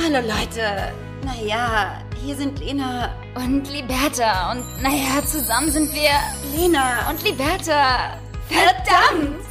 [0.00, 0.92] Hallo Leute.
[1.24, 4.52] Naja, hier sind Lena Und Liberta.
[4.52, 6.10] Und naja, zusammen sind wir
[6.56, 8.16] Lena und Liberta.
[8.46, 9.44] Verdammt!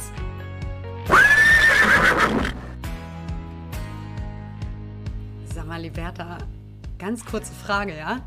[5.54, 6.38] Sag mal, Liberta,
[6.98, 8.20] ganz kurze Frage, ja?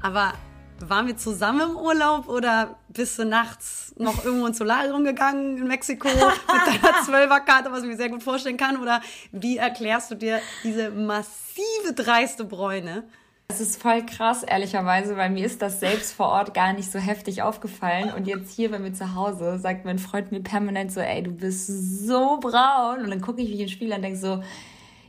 [0.00, 0.32] Aber
[0.80, 5.66] waren wir zusammen im Urlaub oder bist du nachts noch irgendwo ins Solarium gegangen in
[5.66, 8.80] Mexiko mit deiner Zwölferkarte, was ich mir sehr gut vorstellen kann?
[8.80, 9.00] Oder
[9.32, 13.04] wie erklärst du dir diese massive dreiste Bräune?
[13.48, 16.98] Es ist voll krass, ehrlicherweise, weil mir ist das selbst vor Ort gar nicht so
[16.98, 18.12] heftig aufgefallen.
[18.12, 21.30] Und jetzt hier bei mir zu Hause sagt mein Freund mir permanent so, ey, du
[21.30, 21.66] bist
[22.06, 23.04] so braun.
[23.04, 24.42] Und dann gucke ich mich im Spiel an und denke so,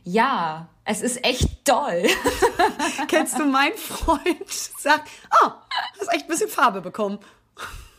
[0.08, 2.04] ja, es ist echt doll.
[3.08, 4.48] Kennst du meinen Freund?
[4.48, 5.08] Sagt,
[5.42, 5.50] oh,
[6.00, 7.18] hast echt ein bisschen Farbe bekommen.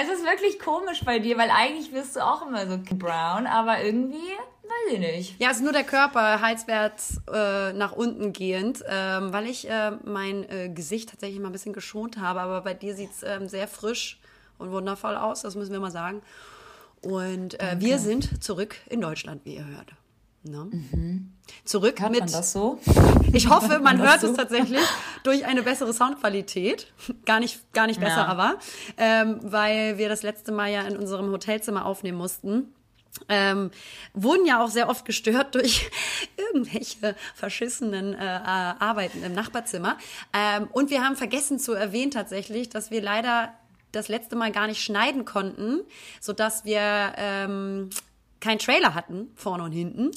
[0.00, 3.82] es ist wirklich komisch bei dir, weil eigentlich wirst du auch immer so brown, aber
[3.82, 4.16] irgendwie,
[4.62, 5.40] weiß ich nicht.
[5.40, 9.92] Ja, es ist nur der Körper halswärts äh, nach unten gehend, ähm, weil ich äh,
[10.04, 12.40] mein äh, Gesicht tatsächlich mal ein bisschen geschont habe.
[12.40, 14.20] Aber bei dir sieht es ähm, sehr frisch
[14.58, 16.22] und wundervoll aus, das müssen wir mal sagen.
[17.00, 19.94] Und äh, wir sind zurück in Deutschland, wie ihr hört.
[20.42, 20.70] Ne?
[21.64, 22.20] Zurück Hört mit.
[22.20, 22.78] man das so?
[23.32, 24.26] Ich hoffe, man das hört so?
[24.28, 24.80] es tatsächlich
[25.22, 26.92] durch eine bessere Soundqualität.
[27.26, 28.26] Gar nicht, gar nicht besser, Ja.
[28.26, 28.58] aber
[28.96, 32.72] ähm, weil wir das letzte Mal ja in unserem Hotelzimmer aufnehmen mussten.
[33.28, 33.70] Ähm,
[34.14, 35.90] wurden ja auch sehr oft gestört durch
[36.36, 39.96] irgendwelche verschissenen äh, Arbeiten im Nachbarzimmer.
[40.32, 43.52] Ähm, und wir haben vergessen zu erwähnen tatsächlich, dass wir leider
[43.92, 45.80] das letzte Mal gar nicht schneiden konnten,
[46.20, 47.90] sodass wir ähm,
[48.40, 50.10] keinen Trailer hatten, vorne und hinten.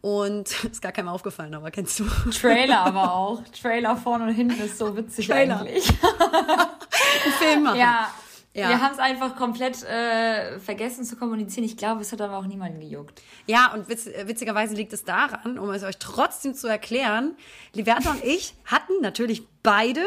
[0.00, 2.04] Und ist gar keinem aufgefallen, aber kennst du.
[2.30, 3.42] Trailer aber auch.
[3.60, 5.60] Trailer vorne und hinten ist so witzig Trailer.
[5.60, 5.88] eigentlich.
[7.24, 7.78] einen Film machen.
[7.78, 8.08] Ja.
[8.54, 8.70] Ja.
[8.70, 11.64] Wir haben es einfach komplett äh, vergessen zu kommunizieren.
[11.64, 13.22] Ich glaube, es hat aber auch niemanden gejuckt.
[13.46, 17.36] Ja, und witz, äh, witzigerweise liegt es daran, um es euch trotzdem zu erklären,
[17.72, 20.04] Liberta und ich hatten natürlich beide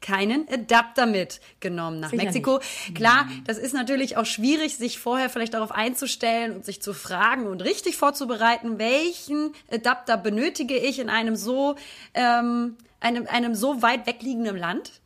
[0.00, 2.60] keinen Adapter mitgenommen nach Sicher Mexiko.
[2.94, 7.46] Klar, das ist natürlich auch schwierig, sich vorher vielleicht darauf einzustellen und sich zu fragen
[7.46, 11.76] und richtig vorzubereiten, welchen Adapter benötige ich in einem so,
[12.14, 15.00] ähm, einem, einem so weit wegliegenden Land.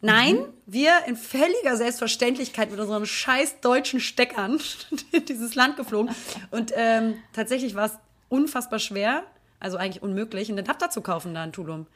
[0.00, 4.60] Nein, wir in völliger Selbstverständlichkeit mit unseren scheiß deutschen Steckern
[5.10, 6.14] in dieses Land geflogen.
[6.52, 7.98] Und ähm, tatsächlich war es
[8.28, 9.24] unfassbar schwer,
[9.58, 11.86] also eigentlich unmöglich, einen Adapter zu kaufen da in Tulum.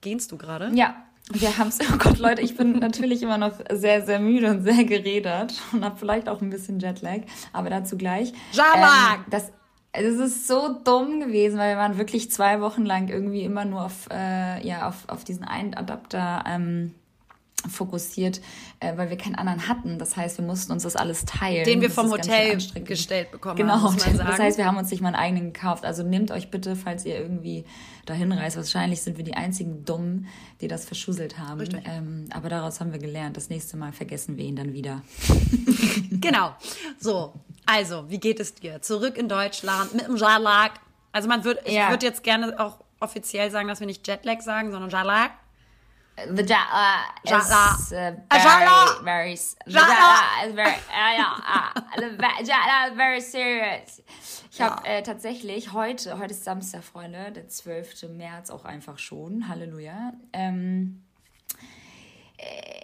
[0.00, 0.70] Gehst du gerade?
[0.74, 1.78] Ja, wir haben es.
[1.80, 5.84] Oh Gott, Leute, ich bin natürlich immer noch sehr, sehr müde und sehr geredert und
[5.84, 7.20] habe vielleicht auch ein bisschen Jetlag,
[7.52, 8.32] aber dazu gleich.
[8.52, 9.18] Jalak!
[9.18, 9.52] Ähm, das,
[9.92, 13.84] es ist so dumm gewesen, weil wir waren wirklich zwei Wochen lang irgendwie immer nur
[13.84, 16.94] auf, äh, ja, auf, auf diesen einen Adapter ähm,
[17.68, 18.40] fokussiert,
[18.80, 19.98] äh, weil wir keinen anderen hatten.
[19.98, 21.64] Das heißt, wir mussten uns das alles teilen.
[21.64, 24.18] Den wir vom Hotel gestellt bekommen Genau, haben, sagen.
[24.18, 25.84] das heißt, wir haben uns nicht mal einen eigenen gekauft.
[25.84, 27.64] Also nehmt euch bitte, falls ihr irgendwie
[28.06, 28.56] dahin reist.
[28.56, 30.26] Wahrscheinlich sind wir die einzigen Dummen,
[30.60, 31.66] die das verschuselt haben.
[31.86, 33.36] Ähm, aber daraus haben wir gelernt.
[33.36, 35.02] Das nächste Mal vergessen wir ihn dann wieder.
[36.10, 36.54] Genau.
[36.98, 37.34] So,
[37.66, 38.80] also, wie geht es dir?
[38.80, 40.72] Zurück in Deutschland mit dem Jalak.
[41.12, 41.90] Also man würde, ich Ja.
[41.90, 45.32] würde jetzt gerne auch offiziell sagen, dass wir nicht Jetlag sagen, sondern Jalak.
[46.16, 47.76] The Jala Jala.
[47.76, 49.34] is uh, very, very,
[49.66, 50.46] the Jala.
[50.46, 54.02] Is very, uh, ja, ah, the Jala is very serious.
[54.52, 58.10] Ich habe äh, tatsächlich heute, heute ist Samstag, Freunde, der 12.
[58.10, 60.12] März auch einfach schon, Halleluja.
[60.32, 61.13] Ähm, äh,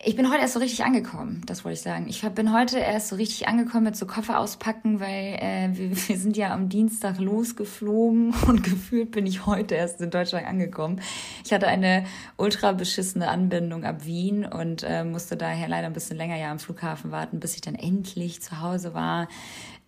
[0.03, 2.07] ich bin heute erst so richtig angekommen, das wollte ich sagen.
[2.09, 6.17] Ich bin heute erst so richtig angekommen mit so Koffer auspacken, weil äh, wir, wir
[6.17, 11.03] sind ja am Dienstag losgeflogen und gefühlt bin ich heute erst in Deutschland angekommen.
[11.45, 12.05] Ich hatte eine
[12.39, 16.59] ultra beschissene Anbindung ab Wien und äh, musste daher leider ein bisschen länger ja am
[16.59, 19.29] Flughafen warten, bis ich dann endlich zu Hause war.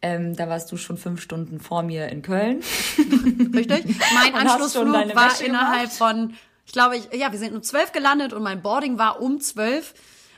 [0.02, 2.60] Ähm, da warst du schon fünf Stunden vor mir in Köln.
[3.54, 3.96] Richtig?
[4.12, 5.96] Mein Anschlussflug war Wäsche innerhalb gemacht?
[5.96, 6.34] von,
[6.66, 9.94] ich glaube, ich, ja, wir sind um zwölf gelandet und mein Boarding war um zwölf.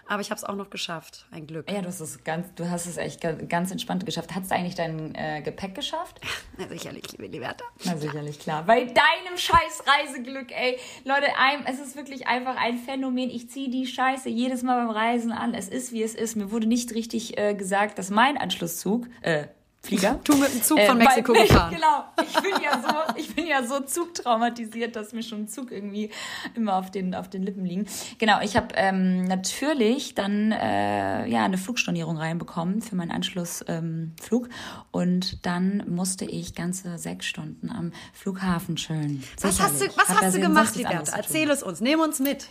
[0.07, 1.25] Aber ich habe es auch noch geschafft.
[1.31, 1.71] Ein Glück.
[1.73, 4.35] Ja, du hast es ganz, du hast es echt ga- ganz entspannt geschafft.
[4.35, 6.21] Hast du eigentlich dein äh, Gepäck geschafft?
[6.59, 7.65] Na, sicherlich, liebe Liberta.
[7.85, 8.65] Na sicherlich, klar.
[8.65, 10.79] Bei deinem scheiß Reiseglück, ey.
[11.07, 13.31] Leute, ein, es ist wirklich einfach ein Phänomen.
[13.31, 15.55] Ich ziehe die Scheiße jedes Mal beim Reisen an.
[15.55, 16.37] Es ist, wie es ist.
[16.37, 19.47] Mir wurde nicht richtig äh, gesagt, dass mein Anschlusszug, äh,
[19.85, 20.19] Flieger.
[20.25, 21.75] Du mit dem Zug von bei- Mexiko gefahren.
[21.75, 22.05] Genau.
[22.23, 26.11] Ich bin ja so, ich bin ja so zugtraumatisiert, dass mir schon ein Zug irgendwie
[26.55, 27.87] immer auf den, auf den Lippen liegen.
[28.19, 28.41] Genau.
[28.41, 34.49] Ich habe ähm, natürlich dann äh, ja eine Flugstornierung reinbekommen für meinen Anschlussflug ähm, Flug.
[34.91, 39.23] und dann musste ich ganze sechs Stunden am Flughafen chillen.
[39.41, 41.17] Was hast du, was Hab hast du gemacht, Liberta?
[41.17, 41.81] Erzähl es uns.
[41.81, 42.49] Nimm uns mit.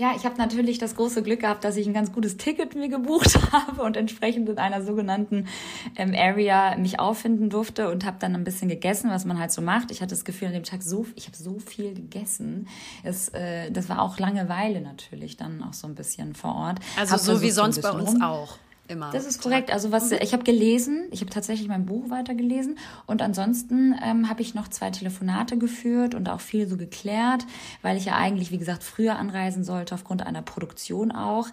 [0.00, 2.88] Ja, ich habe natürlich das große Glück gehabt, dass ich ein ganz gutes Ticket mir
[2.88, 5.46] gebucht habe und entsprechend in einer sogenannten
[5.94, 9.60] ähm, Area mich auffinden durfte und habe dann ein bisschen gegessen, was man halt so
[9.60, 9.90] macht.
[9.90, 12.66] Ich hatte das Gefühl an dem Tag so, ich habe so viel gegessen.
[13.02, 16.78] Es, äh, das war auch Langeweile natürlich dann auch so ein bisschen vor Ort.
[16.98, 18.22] Also hab so wie sonst bei uns rum.
[18.22, 18.56] auch
[18.90, 19.10] immer.
[19.12, 19.72] Das ist korrekt.
[19.72, 20.18] Also was mhm.
[20.20, 24.68] ich habe gelesen, ich habe tatsächlich mein Buch weitergelesen und ansonsten ähm, habe ich noch
[24.68, 27.46] zwei Telefonate geführt und auch viel so geklärt,
[27.82, 31.48] weil ich ja eigentlich, wie gesagt, früher anreisen sollte aufgrund einer Produktion auch.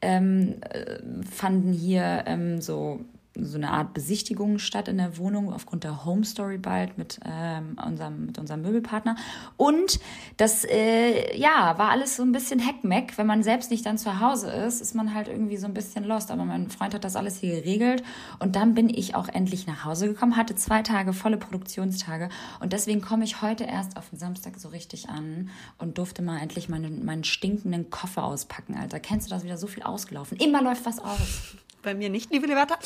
[0.00, 0.98] Ähm, äh,
[1.30, 3.00] fanden hier ähm, so
[3.34, 7.78] so eine Art Besichtigung statt in der Wohnung aufgrund der Home Story bald mit, ähm,
[7.84, 9.16] unserem, mit unserem Möbelpartner.
[9.56, 10.00] Und
[10.36, 13.16] das, äh, ja, war alles so ein bisschen Heckmeck.
[13.16, 16.04] Wenn man selbst nicht dann zu Hause ist, ist man halt irgendwie so ein bisschen
[16.04, 16.30] lost.
[16.30, 18.02] Aber mein Freund hat das alles hier geregelt.
[18.38, 22.28] Und dann bin ich auch endlich nach Hause gekommen, hatte zwei Tage volle Produktionstage.
[22.60, 26.38] Und deswegen komme ich heute erst auf den Samstag so richtig an und durfte mal
[26.38, 29.00] endlich meinen, meinen stinkenden Koffer auspacken, Alter.
[29.00, 30.36] Kennst du das wieder so viel ausgelaufen?
[30.36, 31.56] Immer läuft was aus.
[31.82, 32.78] Bei mir nicht, liebe Liberta.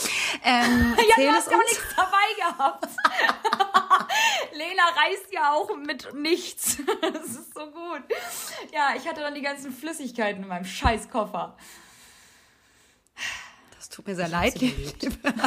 [0.42, 2.86] Ähm, ja, du hast gar nichts dabei gehabt.
[4.52, 6.78] Lena reist ja auch mit nichts.
[7.02, 8.02] das ist so gut.
[8.72, 11.56] Ja, ich hatte dann die ganzen Flüssigkeiten in meinem Scheißkoffer.
[13.76, 14.54] Das tut mir sehr leid.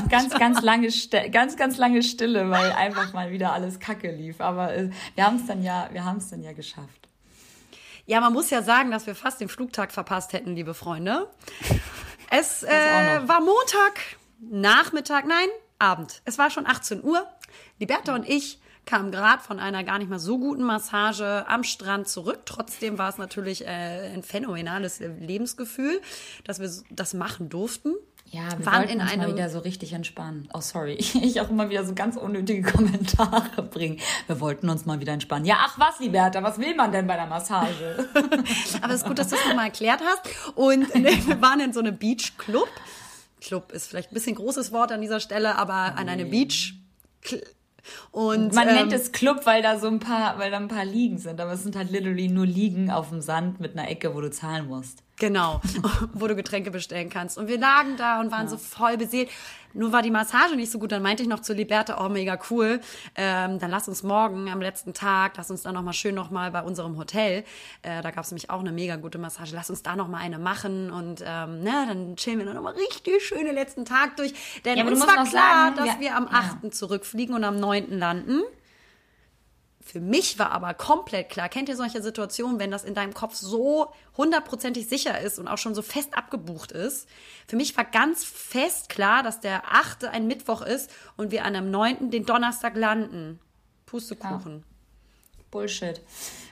[0.10, 0.90] ganz, ganz lange,
[1.31, 4.42] ganz, ganz lange Stille, weil einfach mal wieder alles Kacke lief.
[4.42, 7.10] Aber äh, wir haben es dann ja, wir haben es dann ja geschafft.
[8.06, 11.28] Ja, man muss ja sagen, dass wir fast den Flugtag verpasst hätten, liebe Freunde.
[12.31, 15.48] Es äh, war Montag, Nachmittag, nein,
[15.80, 16.22] Abend.
[16.26, 17.28] Es war schon 18 Uhr.
[17.80, 22.08] Liberta und ich kamen gerade von einer gar nicht mal so guten Massage am Strand
[22.08, 22.42] zurück.
[22.46, 26.02] Trotzdem war es natürlich äh, ein phänomenales Lebensgefühl,
[26.44, 27.94] dass wir das machen durften.
[28.31, 30.48] Ja, wir waren in uns einem mal wieder so richtig entspannen.
[30.54, 30.98] Oh, sorry.
[31.30, 34.00] Ich auch immer wieder so ganz unnötige Kommentare bringen.
[34.28, 35.46] Wir wollten uns mal wieder entspannen.
[35.46, 38.08] Ja, ach was, Liberta, was will man denn bei der Massage?
[38.81, 40.22] Aber es ist gut, dass du es nochmal erklärt hast.
[40.56, 42.70] Und wir waren in so einem Beach-Club.
[43.42, 46.74] Club ist vielleicht ein bisschen großes Wort an dieser Stelle, aber an einem Beach
[48.12, 50.86] und, Man ähm, nennt es Club, weil da so ein paar, weil da ein paar
[50.86, 54.16] Liegen sind, aber es sind halt literally nur Liegen auf dem Sand mit einer Ecke,
[54.16, 55.04] wo du zahlen musst.
[55.19, 55.62] Genau,
[56.13, 57.38] wo du Getränke bestellen kannst.
[57.38, 58.48] Und wir lagen da und waren ja.
[58.48, 59.30] so voll beseelt.
[59.74, 60.92] Nur war die Massage nicht so gut.
[60.92, 62.80] Dann meinte ich noch zu Liberta, oh, mega cool.
[63.16, 66.63] Ähm, dann lass uns morgen am letzten Tag, lass uns dann nochmal schön nochmal bei
[66.63, 67.44] unserem Hotel.
[67.83, 69.54] Äh, da gab es nämlich auch eine mega gute Massage.
[69.54, 73.24] Lass uns da nochmal eine machen und ähm, ne, dann chillen wir noch nochmal richtig
[73.24, 74.33] schön den letzten Tag durch.
[74.66, 76.63] Denn ja, uns war klar, sagen, dass wir, wir am 8.
[76.63, 76.71] Ja.
[76.71, 77.92] zurückfliegen und am 9.
[77.92, 78.42] landen.
[79.90, 83.34] Für mich war aber komplett klar, kennt ihr solche Situationen, wenn das in deinem Kopf
[83.34, 87.10] so hundertprozentig sicher ist und auch schon so fest abgebucht ist?
[87.48, 91.56] Für mich war ganz fest klar, dass der achte ein Mittwoch ist und wir an
[91.56, 93.40] einem neunten den Donnerstag landen.
[93.88, 94.58] Pustekuchen.
[94.58, 95.44] Ja.
[95.50, 96.02] Bullshit.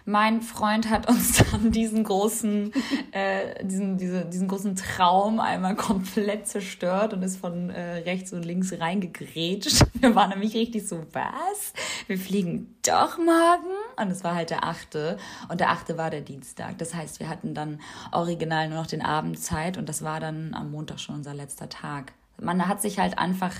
[0.09, 2.71] Mein Freund hat uns dann diesen großen,
[3.11, 8.45] äh, diesen, diese, diesen großen Traum einmal komplett zerstört und ist von äh, rechts und
[8.45, 9.85] links reingegrätscht.
[9.99, 11.73] Wir waren nämlich richtig so, was?
[12.07, 13.75] Wir fliegen doch morgen?
[14.01, 15.17] Und es war halt der achte.
[15.49, 16.77] Und der achte war der Dienstag.
[16.77, 17.81] Das heißt, wir hatten dann
[18.13, 21.67] original nur noch den Abend Zeit und das war dann am Montag schon unser letzter
[21.67, 22.13] Tag.
[22.39, 23.53] Man hat sich halt einfach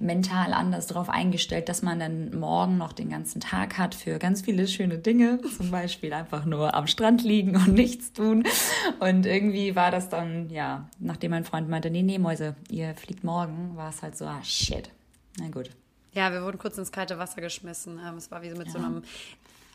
[0.00, 4.42] mental anders darauf eingestellt, dass man dann morgen noch den ganzen Tag hat für ganz
[4.42, 5.40] viele schöne Dinge.
[5.56, 8.44] Zum Beispiel einfach nur am Strand liegen und nichts tun.
[9.00, 13.24] Und irgendwie war das dann, ja, nachdem mein Freund meinte, nee, nee, Mäuse, ihr fliegt
[13.24, 14.90] morgen, war es halt so, ah, shit.
[15.38, 15.70] Na gut.
[16.12, 18.00] Ja, wir wurden kurz ins kalte Wasser geschmissen.
[18.06, 18.72] Ähm, es war wie so mit ja.
[18.74, 19.02] so einem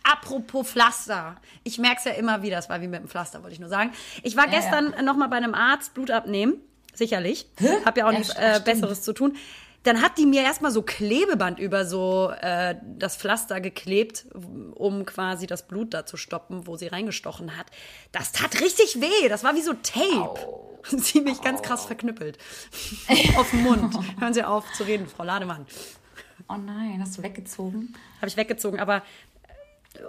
[0.04, 1.38] Apropos Pflaster.
[1.64, 3.70] Ich merke es ja immer wieder, es war wie mit dem Pflaster, wollte ich nur
[3.70, 3.92] sagen.
[4.22, 5.02] Ich war ja, gestern ja.
[5.02, 6.56] noch mal bei einem Arzt Blut abnehmen
[6.94, 7.48] sicherlich.
[7.86, 9.36] Hab ja auch ja, nichts äh, Besseres zu tun.
[9.84, 14.26] Dann hat die mir erstmal so Klebeband über so äh, das Pflaster geklebt,
[14.76, 17.68] um quasi das Blut da zu stoppen, wo sie reingestochen hat.
[18.14, 19.28] Das tat richtig weh.
[19.28, 20.22] Das war wie so Tape.
[20.22, 20.70] Au.
[20.90, 22.38] Sie mich ganz krass verknüppelt.
[23.38, 23.96] auf den Mund.
[24.20, 25.66] Hören Sie auf zu reden, Frau Lademann.
[26.50, 27.94] Oh nein, hast du weggezogen?
[28.18, 29.02] Habe ich weggezogen, aber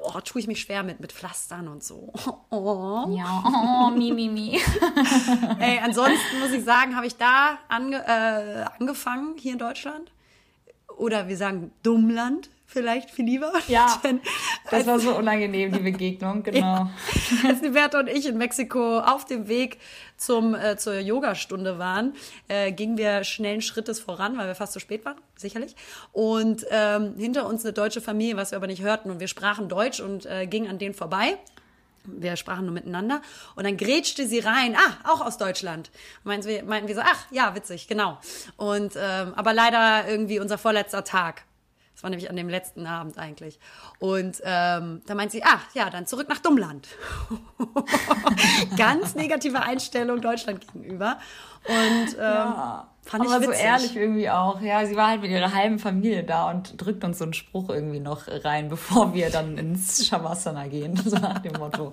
[0.03, 2.13] oh, tue ich mich schwer mit, mit Pflastern und so.
[2.51, 3.07] Oh.
[3.11, 4.61] Ja, oh, mi, mi, mi.
[5.59, 10.13] Ey, ansonsten muss ich sagen, habe ich da ange, äh, angefangen hier in Deutschland.
[10.97, 13.53] Oder wir sagen Dummland vielleicht viel lieber.
[13.69, 14.21] Ja, Denn,
[14.71, 16.59] das war so unangenehm, die Begegnung, genau.
[16.61, 16.91] Ja,
[17.49, 19.79] als Liberta und ich in Mexiko auf dem Weg
[20.25, 22.15] zum, äh, zur Yogastunde waren,
[22.49, 25.75] äh, gingen wir schnellen Schrittes voran, weil wir fast zu spät waren, sicherlich.
[26.13, 29.11] Und ähm, hinter uns eine deutsche Familie, was wir aber nicht hörten.
[29.11, 31.39] Und wir sprachen Deutsch und äh, gingen an denen vorbei.
[32.07, 33.23] Wir sprachen nur miteinander
[33.57, 35.91] und dann grätschte sie rein, ah, auch aus Deutschland.
[36.23, 38.19] Meinten wir, meinten wir so, ach, ja, witzig, genau.
[38.59, 41.45] Und ähm, aber leider irgendwie unser vorletzter Tag
[41.95, 43.59] Das war nämlich an dem letzten Abend eigentlich.
[44.01, 46.89] Und ähm, da meint sie, ach ja, dann zurück nach Dummland.
[48.77, 51.19] Ganz negative Einstellung Deutschland gegenüber.
[51.67, 52.94] Und ähm, ja.
[53.07, 53.59] Fand aber ich witzig.
[53.59, 54.63] so ehrlich irgendwie auch.
[54.63, 57.69] Ja, sie war halt mit ihrer halben Familie da und drückt uns so einen Spruch
[57.69, 60.95] irgendwie noch rein, bevor wir dann ins Shavasana gehen.
[61.05, 61.93] So nach dem Motto.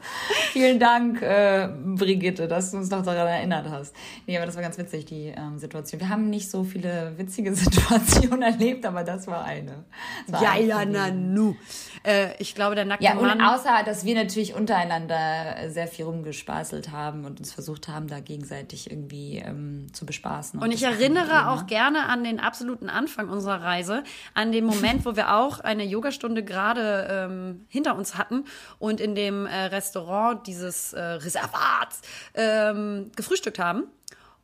[0.54, 3.94] Vielen Dank, äh, Brigitte, dass du uns noch daran erinnert hast.
[4.26, 6.00] Nee, aber das war ganz witzig, die ähm, Situation.
[6.00, 9.84] Wir haben nicht so viele witzige Situationen erlebt, aber das war eine.
[10.28, 11.56] Das war ja, ja, na, nu.
[12.04, 13.26] Äh, ich glaube, der nackte ja, Mann...
[13.26, 18.08] Ja, und außer, dass wir natürlich untereinander sehr viel rumgespaßelt haben und uns versucht haben,
[18.08, 20.58] da gegenseitig irgendwie ähm, zu bespaßen.
[20.58, 21.01] Und, und ich erinnere
[21.50, 24.04] auch gerne an den absoluten Anfang unserer Reise,
[24.34, 28.46] an den Moment, wo wir auch eine Yogastunde gerade ähm, hinter uns hatten
[28.80, 32.02] und in dem äh, Restaurant dieses äh, Reservats
[32.34, 33.84] ähm, gefrühstückt haben.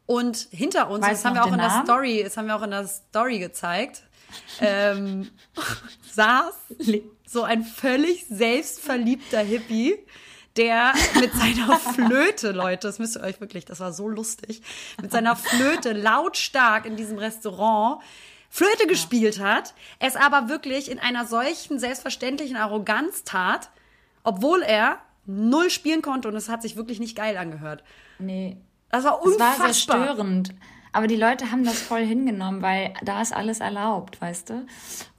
[0.05, 2.71] Und hinter uns, das haben wir auch in der Story, das haben wir auch in
[2.71, 4.03] der Story gezeigt,
[4.61, 5.29] ähm,
[6.13, 6.53] saß
[7.25, 9.95] so ein völlig selbstverliebter Hippie
[10.57, 14.61] der mit seiner Flöte, Leute, das müsst ihr euch wirklich, das war so lustig,
[15.01, 18.01] mit seiner Flöte lautstark in diesem Restaurant
[18.49, 18.87] Flöte ja.
[18.87, 23.69] gespielt hat, es aber wirklich in einer solchen selbstverständlichen Arroganz tat,
[24.23, 27.83] obwohl er null spielen konnte und es hat sich wirklich nicht geil angehört.
[28.19, 28.57] Nee.
[28.89, 29.53] Das war unfassbar.
[29.53, 30.55] Es war sehr störend.
[30.97, 34.65] Aber die Leute haben das voll hingenommen, weil da ist alles erlaubt, weißt du?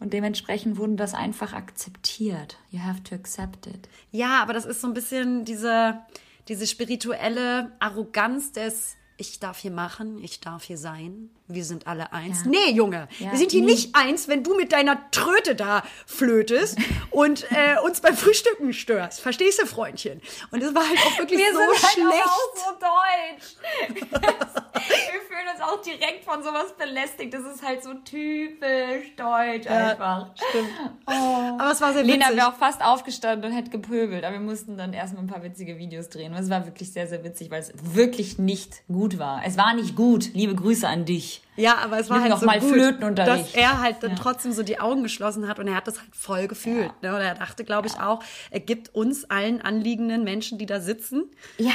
[0.01, 2.57] Und dementsprechend wurden das einfach akzeptiert.
[2.73, 3.89] You have to accept it.
[4.11, 6.01] Ja, aber das ist so ein bisschen diese,
[6.49, 12.13] diese spirituelle Arroganz des ich darf hier machen, ich darf hier sein, wir sind alle
[12.13, 12.45] eins.
[12.45, 12.51] Ja.
[12.51, 13.73] Nee, Junge, ja, wir sind hier nee.
[13.73, 16.79] nicht eins, wenn du mit deiner Tröte da flötest
[17.11, 19.21] und äh, uns beim Frühstücken störst.
[19.21, 20.21] Verstehst du, Freundchen?
[20.51, 22.27] Und es war halt auch wirklich wir so sind halt schlecht.
[22.27, 24.09] Auch so deutsch.
[24.75, 27.33] wir fühlen uns auch direkt von sowas belästigt.
[27.33, 30.31] Das ist halt so typisch deutsch ja, einfach.
[30.51, 30.71] Stimmt.
[31.07, 31.13] Oh.
[31.59, 32.21] Aber es war sehr witzig.
[32.21, 35.43] Lena wäre auch fast aufgestanden und hätte gepöbelt, aber wir mussten dann erstmal ein paar
[35.43, 36.33] witzige Videos drehen.
[36.33, 39.43] Und es war wirklich sehr, sehr witzig, weil es wirklich nicht gut war.
[39.47, 40.35] Es war nicht gut.
[40.35, 41.38] Liebe Grüße an dich.
[41.59, 44.17] Ja, aber es war halt so mal gut, dass er halt dann ja.
[44.17, 46.93] trotzdem so die Augen geschlossen hat und er hat das halt voll gefühlt.
[47.03, 47.11] Ja.
[47.11, 47.17] Ne?
[47.17, 48.07] Und er dachte, glaube ich, ja.
[48.07, 51.25] auch, er gibt uns allen anliegenden Menschen, die da sitzen,
[51.57, 51.73] ja.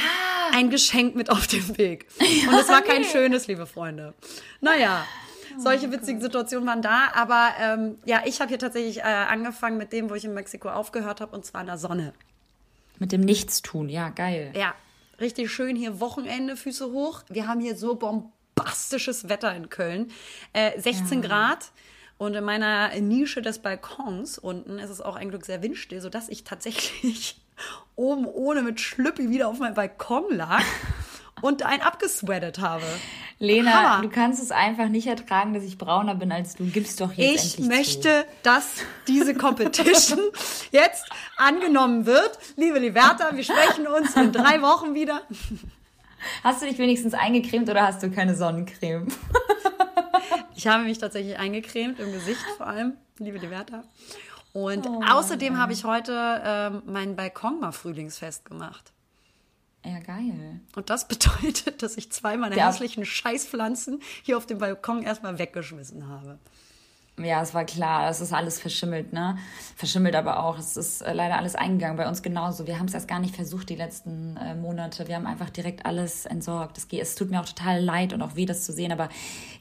[0.54, 2.06] ein Geschenk mit auf den Weg.
[2.18, 3.08] und es war kein nee.
[3.08, 4.14] schönes, liebe Freunde.
[4.62, 5.04] Naja.
[5.56, 9.92] Solche witzigen Situationen waren da, aber ähm, ja, ich habe hier tatsächlich äh, angefangen mit
[9.92, 12.12] dem, wo ich in Mexiko aufgehört habe, und zwar in der Sonne.
[12.98, 14.52] Mit dem Nichtstun, ja, geil.
[14.56, 14.74] Ja,
[15.20, 17.22] richtig schön hier Wochenende, Füße hoch.
[17.28, 20.10] Wir haben hier so Bomben bombastisches Wetter in Köln.
[20.52, 21.28] Äh, 16 ja.
[21.28, 21.70] Grad.
[22.16, 26.28] Und in meiner Nische des Balkons unten ist es auch ein Glück sehr windstill, sodass
[26.28, 27.40] ich tatsächlich
[27.96, 30.62] oben ohne mit Schlüppi wieder auf meinem Balkon lag
[31.42, 32.84] und einen abgesweatet habe.
[33.40, 34.02] Lena, Hammer.
[34.02, 36.64] du kannst es einfach nicht ertragen, dass ich brauner bin als du.
[36.64, 38.26] Gib's doch jetzt Ich möchte, zu.
[38.44, 38.68] dass
[39.08, 40.20] diese Competition
[40.70, 41.04] jetzt
[41.36, 42.38] angenommen wird.
[42.56, 45.22] Liebe Liberta, wir sprechen uns in drei Wochen wieder.
[46.42, 49.08] Hast du dich wenigstens eingecremt oder hast du keine Sonnencreme?
[50.54, 53.84] ich habe mich tatsächlich eingecremt, im Gesicht vor allem, liebe Liberta.
[54.52, 58.92] Und oh, außerdem habe ich heute ähm, meinen Balkon mal frühlingsfest gemacht.
[59.84, 60.60] Ja, geil.
[60.76, 66.08] Und das bedeutet, dass ich zwei meiner hässlichen Scheißpflanzen hier auf dem Balkon erstmal weggeschmissen
[66.08, 66.38] habe.
[67.16, 69.38] Ja, es war klar, es ist alles verschimmelt, ne?
[69.76, 70.58] Verschimmelt aber auch.
[70.58, 71.96] Es ist äh, leider alles eingegangen.
[71.96, 72.66] Bei uns genauso.
[72.66, 75.06] Wir haben es erst gar nicht versucht die letzten äh, Monate.
[75.06, 76.76] Wir haben einfach direkt alles entsorgt.
[76.76, 78.90] Es, es tut mir auch total leid und auch weh, das zu sehen.
[78.90, 79.10] Aber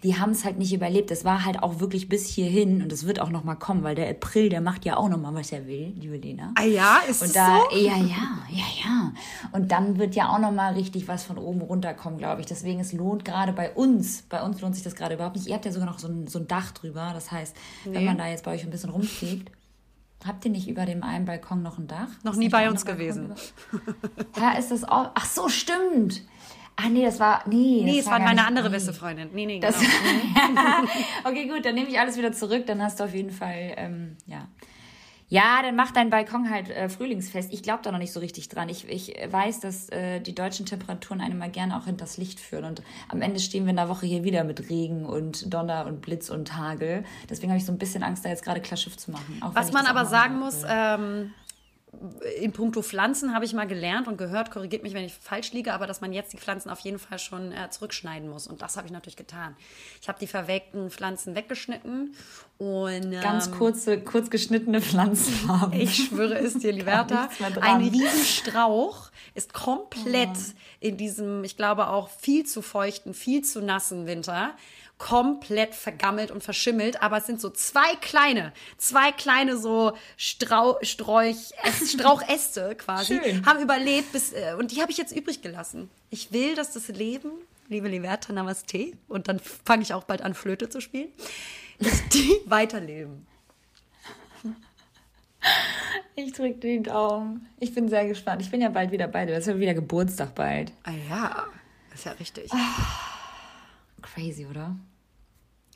[0.03, 1.11] wir haben es halt nicht überlebt.
[1.11, 3.95] Es war halt auch wirklich bis hierhin und es wird auch noch mal kommen, weil
[3.95, 6.51] der April, der macht ja auch noch mal, was er will, liebe Lena.
[6.55, 7.77] Ah ja, ist und da, so?
[7.77, 9.13] Ja, ja, ja, ja.
[9.53, 12.47] Und dann wird ja auch noch mal richtig was von oben runterkommen, glaube ich.
[12.47, 15.47] Deswegen es lohnt gerade bei uns, bei uns lohnt sich das gerade überhaupt nicht.
[15.47, 17.11] Ihr habt ja sogar noch so ein, so ein Dach drüber.
[17.13, 17.55] Das heißt,
[17.85, 17.95] nee.
[17.95, 19.51] wenn man da jetzt bei euch ein bisschen rumfliegt.
[20.25, 22.07] Habt ihr nicht über dem einen Balkon noch ein Dach?
[22.23, 23.33] Noch nie bei uns gewesen.
[24.39, 25.11] Ja, ist das auch.
[25.15, 26.21] Ach so, stimmt.
[26.75, 27.43] Ah, nee, das war.
[27.47, 28.75] Nee, nee das es war, war meine andere nee.
[28.75, 29.29] beste Freundin.
[29.33, 29.73] Nee, nee, genau.
[31.23, 32.65] okay, gut, dann nehme ich alles wieder zurück.
[32.65, 34.47] Dann hast du auf jeden Fall, ähm, ja.
[35.33, 37.51] Ja, dann macht dein Balkon halt äh, frühlingsfest.
[37.51, 38.69] Ich glaube da noch nicht so richtig dran.
[38.69, 42.65] Ich, ich weiß, dass äh, die deutschen Temperaturen einem mal gerne auch hinters Licht führen.
[42.65, 46.01] Und am Ende stehen wir in der Woche hier wieder mit Regen und Donner und
[46.01, 47.03] Blitz und Hagel.
[47.31, 49.41] Deswegen habe ich so ein bisschen Angst, da jetzt gerade klar Schiff zu machen.
[49.53, 51.33] Was man aber sagen muss, ähm,
[52.41, 55.73] in puncto Pflanzen habe ich mal gelernt und gehört, korrigiert mich, wenn ich falsch liege,
[55.73, 58.47] aber dass man jetzt die Pflanzen auf jeden Fall schon äh, zurückschneiden muss.
[58.47, 59.55] Und das habe ich natürlich getan.
[60.01, 62.15] Ich habe die verwelkten Pflanzen weggeschnitten
[62.57, 63.13] und.
[63.13, 65.73] Ähm, Ganz kurze, kurz geschnittene Pflanzen haben.
[65.73, 67.29] Ich schwöre es dir, Liberta.
[67.61, 70.57] Ein Riesenstrauch ist komplett oh.
[70.79, 74.55] in diesem, ich glaube auch viel zu feuchten, viel zu nassen Winter
[75.03, 81.51] komplett vergammelt und verschimmelt, aber es sind so zwei kleine, zwei kleine so Strau Sträuch,
[81.85, 83.45] Strauchäste quasi, Schön.
[83.45, 85.89] haben überlebt bis, äh, und die habe ich jetzt übrig gelassen.
[86.09, 87.31] Ich will, dass das Leben,
[87.67, 91.09] liebe Liberta Namaste, und dann fange ich auch bald an Flöte zu spielen,
[91.79, 93.27] dass die weiterleben.
[96.15, 97.49] Ich drücke den Daumen.
[97.59, 98.41] Ich bin sehr gespannt.
[98.41, 99.33] Ich bin ja bald wieder bei dir.
[99.33, 100.71] Das ist ja wieder Geburtstag bald.
[100.83, 101.47] Ah ja,
[101.93, 102.49] ist ja richtig.
[104.01, 104.77] Crazy, oder?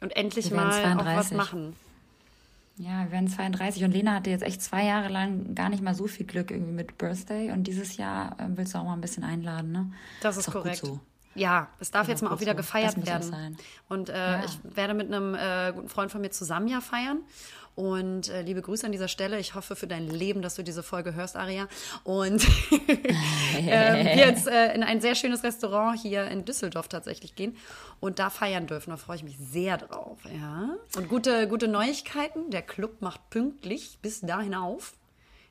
[0.01, 1.37] Und endlich mal auch was 32.
[1.37, 1.75] machen.
[2.77, 5.95] Ja, wir werden 32 und Lena hatte jetzt echt zwei Jahre lang gar nicht mal
[5.95, 9.01] so viel Glück irgendwie mit Birthday und dieses Jahr ähm, willst du auch mal ein
[9.01, 9.91] bisschen einladen, ne?
[10.21, 10.77] Das ist gut korrekt.
[10.77, 10.99] so.
[11.33, 12.57] Ja, es darf Ist jetzt mal auch wieder so.
[12.57, 13.57] gefeiert werden.
[13.89, 14.43] Und äh, Ja.
[14.45, 17.19] ich werde mit einem äh, guten Freund von mir zusammen ja feiern.
[17.77, 19.39] Und äh, liebe Grüße an dieser Stelle.
[19.39, 21.67] Ich hoffe für dein Leben, dass du diese Folge hörst, Aria.
[22.03, 22.43] Und
[23.60, 27.55] ähm, wir jetzt äh, in ein sehr schönes Restaurant hier in Düsseldorf tatsächlich gehen
[28.00, 28.89] und da feiern dürfen.
[28.89, 30.17] Da freue ich mich sehr drauf.
[30.25, 30.72] Ja.
[30.96, 32.50] Und gute, gute Neuigkeiten.
[32.50, 34.93] Der Club macht pünktlich bis dahin auf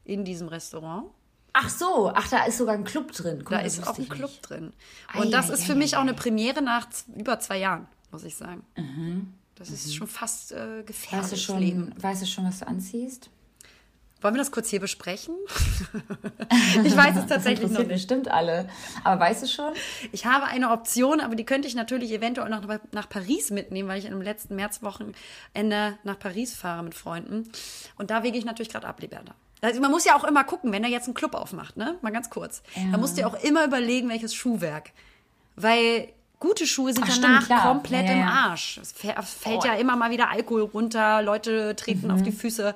[0.04, 1.04] in diesem Restaurant.
[1.52, 3.38] Ach so, ach, da ist sogar ein Club drin.
[3.45, 4.50] Guck, Da ist auch ein Club nicht.
[4.50, 4.73] drin.
[5.14, 6.14] Und das ei, ist ei, für mich auch eine ei.
[6.14, 8.64] Premiere nach über zwei Jahren, muss ich sagen.
[9.58, 11.92] Das ist schon fast äh, Weißt gefährliches du, Leben.
[11.92, 13.30] schon, weißt du schon, was du anziehst?
[14.22, 15.34] Wollen wir das kurz hier besprechen?
[16.84, 17.88] ich weiß es tatsächlich noch interessiert nicht.
[17.88, 18.68] bestimmt alle.
[19.04, 19.72] Aber weißt du schon?
[20.12, 23.98] Ich habe eine Option, aber die könnte ich natürlich eventuell noch nach Paris mitnehmen, weil
[23.98, 27.50] ich im letzten Märzwochenende nach Paris fahre mit Freunden.
[27.98, 29.34] Und da wege ich natürlich gerade ab, Liberta.
[29.60, 31.96] Also man muss ja auch immer gucken, wenn er jetzt einen Club aufmacht, ne?
[32.02, 32.62] Mal ganz kurz.
[32.92, 34.92] Da musst du ja auch immer überlegen, welches Schuhwerk.
[35.56, 36.08] Weil
[36.40, 37.62] gute Schuhe sind Ach, stimmt, danach klar.
[37.62, 38.26] komplett Ja, im ja.
[38.26, 38.78] Arsch.
[38.78, 39.66] Es fä- fällt Oh.
[39.66, 42.14] ja immer mal wieder Alkohol runter, Leute treten Mhm.
[42.14, 42.75] auf die Füße.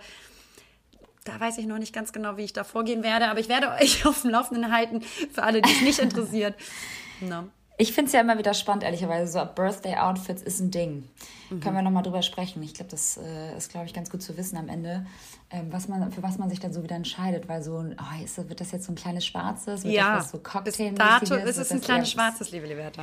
[1.25, 3.71] Da weiß ich noch nicht ganz genau, wie ich da vorgehen werde, aber ich werde
[3.81, 5.03] euch auf dem Laufenden halten,
[5.33, 6.55] für alle, die es nicht interessiert.
[7.21, 7.45] Na.
[7.81, 9.33] Ich finde es ja immer wieder spannend, ehrlicherweise.
[9.33, 11.09] So Birthday-Outfits ist ein Ding.
[11.49, 12.63] Können wir nochmal drüber sprechen.
[12.63, 15.07] Ich glaube, das äh, ist, glaube ich, ganz gut zu wissen am Ende,
[15.51, 17.49] ähm, was man, für was man sich dann so wieder entscheidet.
[17.49, 19.83] Weil so, ein- oh, ist, wird das jetzt so ein kleines schwarzes?
[19.83, 23.03] Wird Ja, das so bis cocktail dato ist es ein kleines schwarzes, liebe Liberta.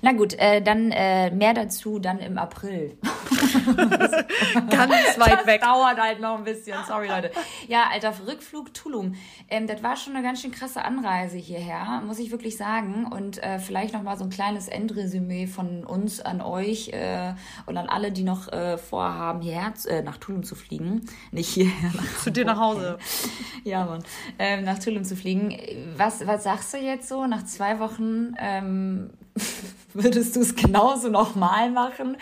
[0.00, 2.96] Na gut, äh, dann äh, mehr dazu dann im April.
[4.70, 5.62] Ganz weit weg.
[5.62, 7.30] Dauert halt noch ein bisschen, sorry Leute.
[7.68, 9.14] Ja, alter Rückflug Tulum.
[9.48, 13.06] Ähm, das war schon eine ganz schön krasse Anreise hierher, muss ich wirklich sagen.
[13.06, 17.34] Und äh, vielleicht noch mal so ein kleines Endresümee von uns an euch äh,
[17.66, 21.02] und an alle, die noch äh, vorhaben, hierher äh, nach Tulum zu fliegen.
[21.30, 22.98] Nicht hierher, nach Zu dir nach Hause.
[23.64, 24.02] ja, Mann.
[24.38, 25.56] Ähm, nach Tulum zu fliegen.
[25.96, 28.34] Was, was sagst du jetzt so nach zwei Wochen?
[28.38, 29.10] Ähm,
[29.94, 32.16] würdest du es genauso nochmal machen?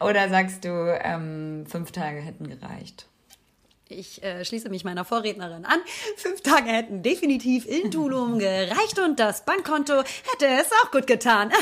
[0.00, 0.68] Oder sagst du,
[1.02, 3.06] ähm, fünf Tage hätten gereicht?
[3.88, 5.78] Ich äh, schließe mich meiner Vorrednerin an.
[6.16, 9.98] Fünf Tage hätten definitiv in Tulum gereicht und das Bankkonto
[10.32, 11.52] hätte es auch gut getan.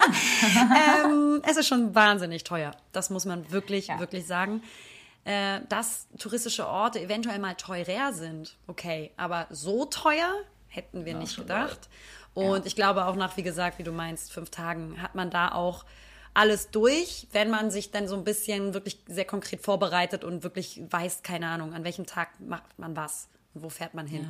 [1.04, 2.72] ähm, es ist schon wahnsinnig teuer.
[2.92, 3.98] Das muss man wirklich, Ja.
[3.98, 4.62] wirklich sagen.
[5.24, 9.10] Äh, dass touristische Orte eventuell mal teurer sind, okay.
[9.16, 10.30] Aber so teuer
[10.68, 11.88] hätten wir nicht gedacht.
[12.34, 15.52] Und ich glaube auch nach, wie gesagt, wie du meinst, fünf Tagen hat man da
[15.52, 15.84] auch
[16.34, 20.82] alles durch, wenn man sich dann so ein bisschen wirklich sehr konkret vorbereitet und wirklich
[20.90, 24.28] weiß, keine Ahnung, an welchem Tag macht man was und wo fährt man hin.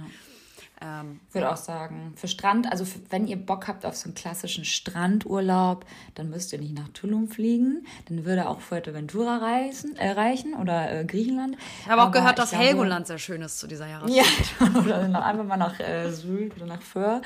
[0.82, 4.04] Ähm, Ich würde auch sagen, für Strand, also für, wenn ihr Bock habt auf so
[4.06, 5.84] einen klassischen Strandurlaub,
[6.14, 7.86] dann müsst ihr nicht nach Tulum fliegen.
[8.08, 11.56] Dann würde auch Fuerteventura reisen, äh, reichen oder äh, Griechenland.
[11.80, 14.16] ich habe auch gehört, dass glaube- Helgoland sehr schön ist zu dieser Jahreszeit.
[14.60, 17.22] Ja, oder noch einfach mal nach äh, Sylt oder nach Föhr.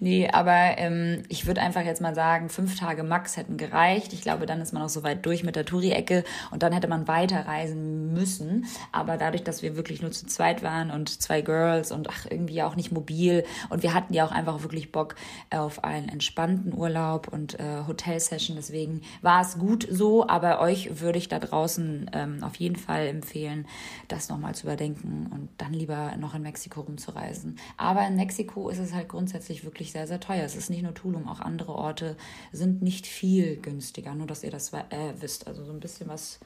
[0.00, 4.12] Nee, aber ähm, ich würde einfach jetzt mal sagen, fünf Tage max hätten gereicht.
[4.12, 6.88] Ich glaube, dann ist man auch so weit durch mit der Touri-Ecke und dann hätte
[6.88, 8.66] man weiterreisen müssen.
[8.92, 12.62] Aber dadurch, dass wir wirklich nur zu zweit waren und zwei Girls und ach, irgendwie
[12.62, 15.14] auch nicht mobil und wir hatten ja auch einfach wirklich Bock
[15.50, 18.56] auf einen entspannten Urlaub und äh, Hotelsession.
[18.56, 23.06] Deswegen war es gut so, aber euch würde ich da draußen ähm, auf jeden Fall
[23.06, 23.66] empfehlen,
[24.08, 27.58] das nochmal zu überdenken und dann lieber noch in Mexiko rumzureisen.
[27.76, 30.44] Aber in Mexiko ist es halt grundsätzlich wirklich sehr, sehr teuer.
[30.44, 32.16] Es ist nicht nur Tulum, auch andere Orte
[32.52, 34.14] sind nicht viel günstiger.
[34.14, 35.46] Nur, dass ihr das äh, wisst.
[35.46, 36.40] Also so ein bisschen was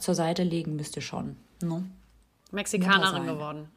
[0.00, 1.36] zur Seite legen müsst ihr schon.
[1.62, 1.84] Ne?
[2.52, 3.70] Mexikanerin geworden.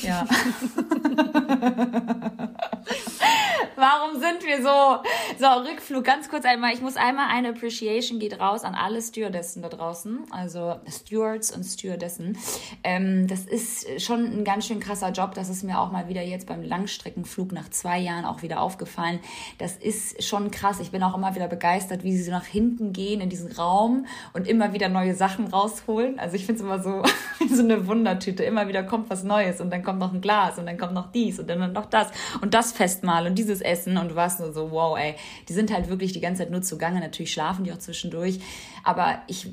[0.00, 0.26] Ja.
[3.76, 5.02] Warum sind wir so?
[5.38, 6.72] So, Rückflug, ganz kurz einmal.
[6.72, 11.64] Ich muss einmal eine Appreciation geht raus an alle Stewardessen da draußen, also Stewards und
[11.64, 12.38] Stewardessen.
[12.84, 15.34] Ähm, das ist schon ein ganz schön krasser Job.
[15.34, 19.20] Das ist mir auch mal wieder jetzt beim Langstreckenflug nach zwei Jahren auch wieder aufgefallen.
[19.58, 20.80] Das ist schon krass.
[20.80, 24.06] Ich bin auch immer wieder begeistert, wie sie so nach hinten gehen in diesen Raum
[24.32, 26.18] und immer wieder neue Sachen rausholen.
[26.18, 27.02] Also ich finde es immer so,
[27.54, 28.44] so eine Wundertüte.
[28.44, 31.10] Immer wieder kommt was Neues und dann kommt noch ein Glas und dann kommt noch
[31.12, 32.08] dies und dann noch das
[32.40, 35.14] und das Festmahl und dieses Essen und du warst nur so, wow, ey,
[35.48, 37.00] die sind halt wirklich die ganze Zeit nur zugange.
[37.00, 38.40] Natürlich schlafen die auch zwischendurch.
[38.84, 39.48] Aber ich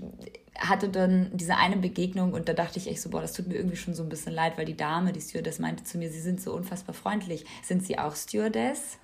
[0.58, 3.56] hatte dann diese eine Begegnung und da dachte ich echt so, boah, das tut mir
[3.56, 6.20] irgendwie schon so ein bisschen leid, weil die Dame, die Stewardess, meinte zu mir, sie
[6.20, 7.46] sind so unfassbar freundlich.
[7.64, 8.98] Sind sie auch Stewardess?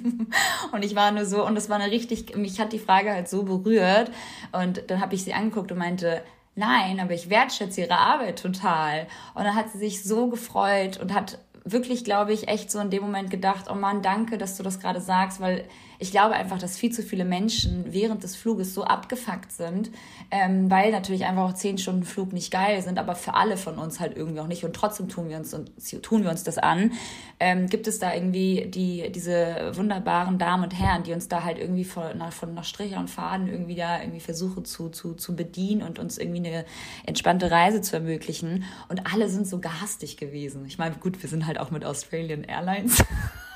[0.72, 3.28] und ich war nur so, und das war eine richtig, mich hat die Frage halt
[3.28, 4.10] so berührt
[4.52, 6.22] und dann habe ich sie angeguckt und meinte,
[6.54, 9.06] nein, aber ich wertschätze ihre Arbeit total.
[9.34, 12.90] Und dann hat sie sich so gefreut und hat wirklich, glaube ich, echt so in
[12.90, 15.64] dem Moment gedacht, oh Mann, danke, dass du das gerade sagst, weil
[16.02, 19.92] ich glaube einfach, dass viel zu viele Menschen während des Fluges so abgefuckt sind,
[20.32, 23.78] ähm, weil natürlich einfach auch zehn Stunden Flug nicht geil sind, aber für alle von
[23.78, 25.70] uns halt irgendwie auch nicht und trotzdem tun wir uns und
[26.02, 26.90] tun wir uns das an.
[27.38, 31.58] Ähm, gibt es da irgendwie die diese wunderbaren Damen und Herren, die uns da halt
[31.58, 35.36] irgendwie von nach, von nach Strich und Faden irgendwie da irgendwie versuchen zu, zu, zu
[35.36, 36.64] bedienen und uns irgendwie eine
[37.06, 40.66] entspannte Reise zu ermöglichen und alle sind so gehastig gewesen.
[40.66, 43.04] Ich meine, gut, wir sind halt auch mit Australian Airlines.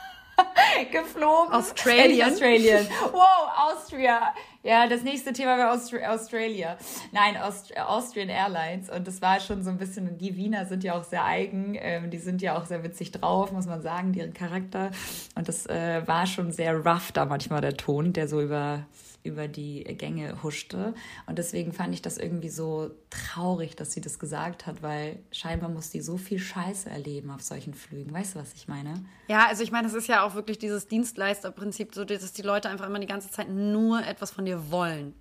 [0.93, 1.53] geflogen.
[1.53, 2.29] Australian.
[2.29, 2.87] Äh, Australian.
[3.13, 4.35] Wow, Austria.
[4.63, 6.77] Ja, das nächste Thema wäre Austri Australia.
[7.13, 8.91] Nein, Aust Austrian Airlines.
[8.91, 11.77] Und das war schon so ein bisschen, die Wiener sind ja auch sehr eigen.
[11.79, 14.91] Ähm, die sind ja auch sehr witzig drauf, muss man sagen, deren Charakter.
[15.35, 18.87] Und das äh, war schon sehr rough da manchmal der Ton, der so über
[19.27, 20.95] über die Gänge huschte.
[21.27, 25.69] Und deswegen fand ich das irgendwie so traurig, dass sie das gesagt hat, weil scheinbar
[25.69, 28.13] muss sie so viel Scheiße erleben auf solchen Flügen.
[28.13, 28.95] Weißt du, was ich meine?
[29.29, 32.69] Ja, also ich meine, es ist ja auch wirklich dieses Dienstleisterprinzip, so dass die Leute
[32.69, 35.15] einfach immer die ganze Zeit nur etwas von dir wollen.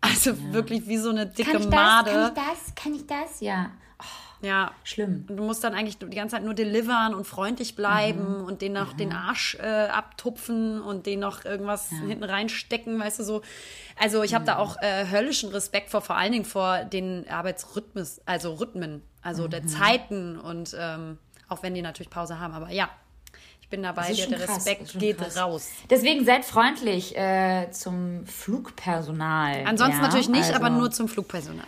[0.00, 0.52] Also ja.
[0.52, 2.32] wirklich wie so eine dicke kann ich Made.
[2.34, 2.34] Das?
[2.34, 2.74] Kann ich das?
[2.74, 3.40] Kann ich das?
[3.40, 3.70] Ja.
[4.40, 4.72] Ja.
[4.84, 5.24] Schlimm.
[5.28, 8.44] Und du musst dann eigentlich die ganze Zeit nur delivern und freundlich bleiben mhm.
[8.44, 8.98] und den noch mhm.
[8.98, 12.06] den Arsch äh, abtupfen und den noch irgendwas ja.
[12.06, 13.42] hinten reinstecken, weißt du so.
[13.98, 14.46] Also ich habe mhm.
[14.46, 19.48] da auch äh, höllischen Respekt vor, vor allen Dingen vor den Arbeitsrhythmus, also Rhythmen, also
[19.48, 19.68] der mhm.
[19.68, 22.88] Zeiten und ähm, auch wenn die natürlich Pause haben, aber ja.
[23.60, 25.36] Ich bin dabei, der, der Respekt geht krass.
[25.36, 25.68] raus.
[25.90, 29.64] Deswegen seid freundlich äh, zum Flugpersonal.
[29.66, 30.06] Ansonsten ja?
[30.06, 30.54] natürlich nicht, also.
[30.54, 31.66] aber nur zum Flugpersonal.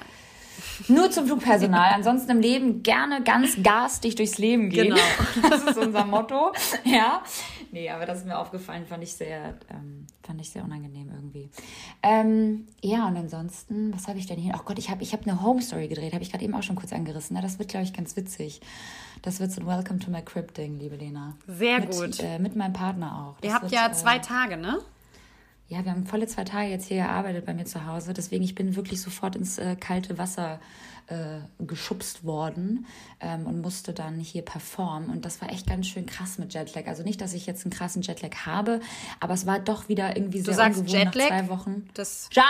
[0.88, 1.92] Nur zum Flugpersonal.
[1.94, 4.88] Ansonsten im Leben gerne ganz garstig durchs Leben gehen.
[4.88, 5.00] Genau.
[5.50, 6.52] Das ist unser Motto.
[6.84, 7.22] Ja.
[7.72, 11.48] Nee, aber das ist mir aufgefallen, fand ich sehr, ähm, fand ich sehr unangenehm irgendwie.
[12.02, 14.54] Ähm, ja, und ansonsten, was habe ich denn hier?
[14.56, 16.62] Oh Gott, ich habe ich hab eine Home Story gedreht, habe ich gerade eben auch
[16.62, 17.36] schon kurz angerissen.
[17.36, 18.60] Na, das wird, glaube ich, ganz witzig.
[19.22, 21.36] Das wird so ein Welcome to my Crib Ding, liebe Lena.
[21.46, 22.20] Sehr mit, gut.
[22.20, 23.40] Äh, mit meinem Partner auch.
[23.40, 24.78] Das Ihr habt wird, ja zwei äh, Tage, ne?
[25.70, 28.12] Ja, wir haben volle zwei Tage jetzt hier gearbeitet bei mir zu Hause.
[28.12, 30.58] Deswegen, ich bin wirklich sofort ins äh, kalte Wasser
[31.06, 32.86] äh, geschubst worden
[33.20, 35.10] ähm, und musste dann hier performen.
[35.10, 36.88] Und das war echt ganz schön krass mit Jetlag.
[36.88, 38.80] Also nicht, dass ich jetzt einen krassen Jetlag habe,
[39.20, 41.30] aber es war doch wieder irgendwie du sehr sagst Jetlag?
[41.30, 41.88] nach zwei Wochen.
[41.94, 42.44] Das ja.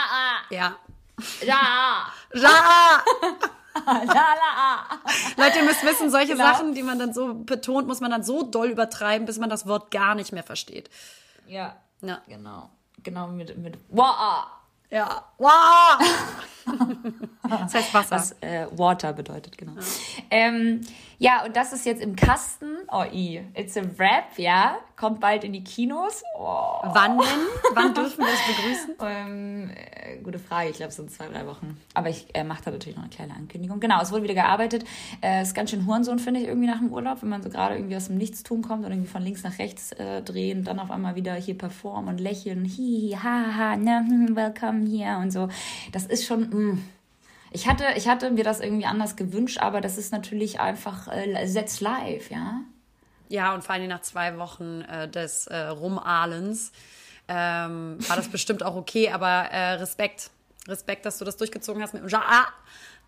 [0.51, 0.77] Ja.
[1.47, 2.07] Ja.
[2.35, 3.05] Ja.
[5.37, 6.45] Leute, ihr müsst wissen, solche genau.
[6.45, 9.67] Sachen, die man dann so betont, muss man dann so doll übertreiben, bis man das
[9.67, 10.91] Wort gar nicht mehr versteht.
[11.47, 11.77] Ja.
[12.03, 12.21] Ja.
[12.27, 12.71] Genau
[13.03, 14.47] genau mit, mit Wa.
[14.91, 15.25] Ja.
[15.39, 15.99] Wa.
[17.49, 18.17] das heißt Wasser.
[18.17, 19.73] Was äh, Water bedeutet, genau.
[19.75, 19.81] Ja.
[20.31, 20.81] Ähm,
[21.21, 22.79] ja, und das ist jetzt im Kasten.
[22.91, 23.43] Oh, i.
[23.55, 24.79] It's a Rap, ja.
[24.97, 26.23] Kommt bald in die Kinos.
[26.35, 26.79] Oh.
[26.83, 27.27] Wann denn?
[27.75, 28.97] Wann dürfen wir es begrüßen?
[29.03, 30.71] Ähm, äh, gute Frage.
[30.71, 31.79] Ich glaube, es sind zwei, drei Wochen.
[31.95, 33.81] Aber ich äh, mache da natürlich noch eine kleine Ankündigung.
[33.81, 34.85] Genau, es wurde wieder gearbeitet.
[35.23, 37.77] Äh, ist ganz schön Hurensohn, finde ich, irgendwie nach dem Urlaub, wenn man so gerade
[37.77, 40.91] irgendwie aus dem Nichtstun kommt und irgendwie von links nach rechts äh, drehen, dann auf
[40.91, 42.65] einmal wieder hier performen und lächeln.
[42.65, 45.49] Hihi, haha, ne, hm, welcome hier und so.
[45.93, 46.49] Das ist schon.
[46.49, 46.83] Mh mm.
[47.53, 51.47] Ich hatte, ich hatte mir das irgendwie anders gewünscht, aber das ist natürlich einfach äh,
[51.47, 52.61] setz live, ja.
[53.29, 56.73] Ja, und vor allem nach zwei Wochen äh, des äh, Rumahlens
[57.29, 60.31] ähm, war das bestimmt auch okay, aber äh, Respekt.
[60.69, 62.49] Respekt, dass du das durchgezogen hast mit dem Ja.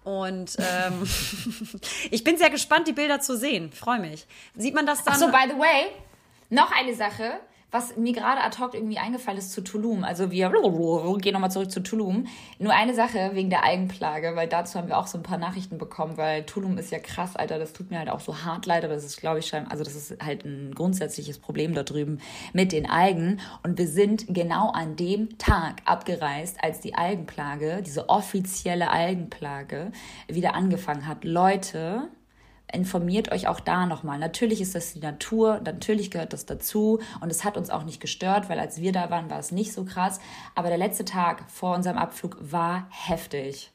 [0.04, 1.02] Und ähm,
[2.10, 3.72] ich bin sehr gespannt, die Bilder zu sehen.
[3.72, 4.26] Freue mich.
[4.56, 5.14] Sieht man das dann?
[5.14, 5.92] Ach so, by the way,
[6.50, 7.40] noch eine Sache
[7.72, 10.04] was mir gerade ad hoc irgendwie eingefallen ist zu Tulum.
[10.04, 10.50] Also wir
[11.18, 12.26] gehen nochmal zurück zu Tulum.
[12.58, 15.78] Nur eine Sache wegen der Eigenplage, weil dazu haben wir auch so ein paar Nachrichten
[15.78, 17.58] bekommen, weil Tulum ist ja krass, Alter.
[17.58, 19.82] Das tut mir halt auch so hart leid, aber das ist, glaube ich, schon, also
[19.84, 22.20] das ist halt ein grundsätzliches Problem da drüben
[22.52, 23.40] mit den Algen.
[23.62, 29.92] Und wir sind genau an dem Tag abgereist, als die Algenplage, diese offizielle Algenplage,
[30.28, 31.24] wieder angefangen hat.
[31.24, 32.10] Leute,
[32.72, 34.18] informiert euch auch da nochmal.
[34.18, 38.00] Natürlich ist das die Natur, natürlich gehört das dazu und es hat uns auch nicht
[38.00, 40.20] gestört, weil als wir da waren, war es nicht so krass.
[40.54, 43.70] Aber der letzte Tag vor unserem Abflug war heftig.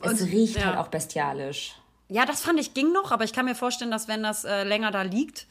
[0.00, 0.66] Und, es riecht ja.
[0.66, 1.76] halt auch bestialisch.
[2.08, 4.64] Ja, das fand ich ging noch, aber ich kann mir vorstellen, dass wenn das äh,
[4.64, 5.46] länger da liegt,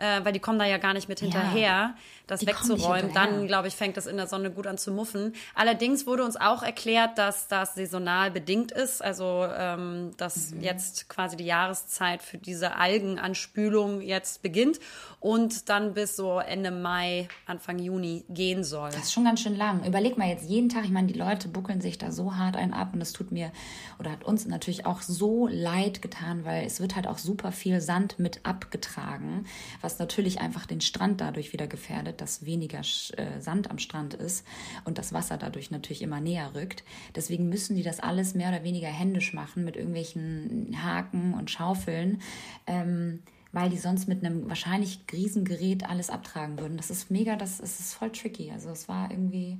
[0.00, 1.94] äh, weil die kommen da ja gar nicht mit hinterher, ja,
[2.26, 3.12] das wegzuräumen.
[3.12, 5.34] Dann, glaube ich, fängt das in der Sonne gut an zu muffen.
[5.54, 10.62] Allerdings wurde uns auch erklärt, dass das saisonal bedingt ist, also ähm, dass mhm.
[10.62, 14.80] jetzt quasi die Jahreszeit für diese Algenanspülung jetzt beginnt
[15.20, 18.90] und dann bis so Ende Mai, Anfang Juni gehen soll.
[18.90, 19.84] Das ist schon ganz schön lang.
[19.84, 22.72] Überleg mal jetzt jeden Tag, ich meine, die Leute buckeln sich da so hart ein
[22.72, 23.52] ab und das tut mir
[23.98, 27.80] oder hat uns natürlich auch so leid getan, weil es wird halt auch super viel
[27.82, 29.46] Sand mit abgetragen,
[29.82, 34.46] was natürlich einfach den Strand dadurch wieder gefährdet, dass weniger äh, Sand am Strand ist
[34.84, 36.84] und das Wasser dadurch natürlich immer näher rückt.
[37.14, 42.22] Deswegen müssen die das alles mehr oder weniger händisch machen mit irgendwelchen Haken und Schaufeln.
[42.66, 43.20] Ähm,
[43.52, 46.76] weil die sonst mit einem wahrscheinlich Riesengerät alles abtragen würden.
[46.76, 48.52] Das ist mega, das, das ist voll tricky.
[48.52, 49.58] Also es war irgendwie,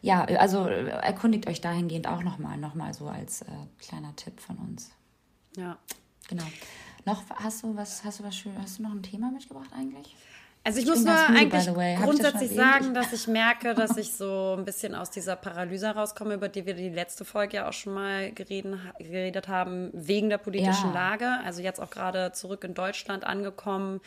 [0.00, 3.46] ja, also erkundigt euch dahingehend auch nochmal, nochmal so als äh,
[3.80, 4.92] kleiner Tipp von uns.
[5.56, 5.76] Ja.
[6.28, 6.44] Genau.
[7.06, 10.16] Noch hast du was, hast du was schön, hast du noch ein Thema mitgebracht eigentlich?
[10.64, 11.64] Also ich, ich muss nur eigentlich
[12.02, 16.34] grundsätzlich das sagen, dass ich merke, dass ich so ein bisschen aus dieser Paralyse rauskomme,
[16.34, 20.38] über die wir die letzte Folge ja auch schon mal gereden, geredet haben, wegen der
[20.38, 20.94] politischen ja.
[20.94, 21.28] Lage.
[21.44, 24.00] Also jetzt auch gerade zurück in Deutschland angekommen.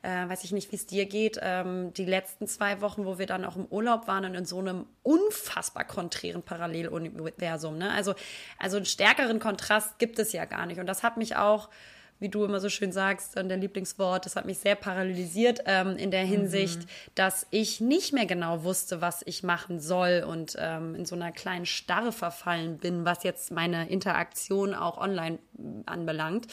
[0.00, 1.38] Äh, weiß ich nicht, wie es dir geht.
[1.42, 4.58] Ähm, die letzten zwei Wochen, wo wir dann auch im Urlaub waren und in so
[4.58, 7.76] einem unfassbar konträren Paralleluniversum.
[7.76, 7.90] Ne?
[7.90, 8.14] Also,
[8.58, 10.80] also einen stärkeren Kontrast gibt es ja gar nicht.
[10.80, 11.68] Und das hat mich auch
[12.18, 16.10] wie du immer so schön sagst, dein Lieblingswort, das hat mich sehr paralysiert ähm, in
[16.10, 16.86] der Hinsicht, mhm.
[17.14, 21.32] dass ich nicht mehr genau wusste, was ich machen soll und ähm, in so einer
[21.32, 25.38] kleinen Starre verfallen bin, was jetzt meine Interaktion auch online
[25.84, 26.46] anbelangt.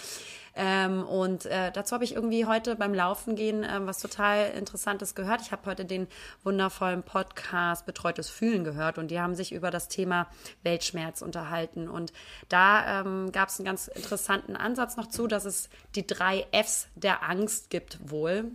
[0.55, 5.15] Ähm, und äh, dazu habe ich irgendwie heute beim Laufen gehen äh, was total Interessantes
[5.15, 5.41] gehört.
[5.41, 6.07] Ich habe heute den
[6.43, 10.27] wundervollen Podcast Betreutes Fühlen gehört und die haben sich über das Thema
[10.61, 11.89] Weltschmerz unterhalten.
[11.89, 12.13] Und
[12.49, 16.87] da ähm, gab es einen ganz interessanten Ansatz noch zu, dass es die drei Fs
[16.95, 18.51] der Angst gibt wohl.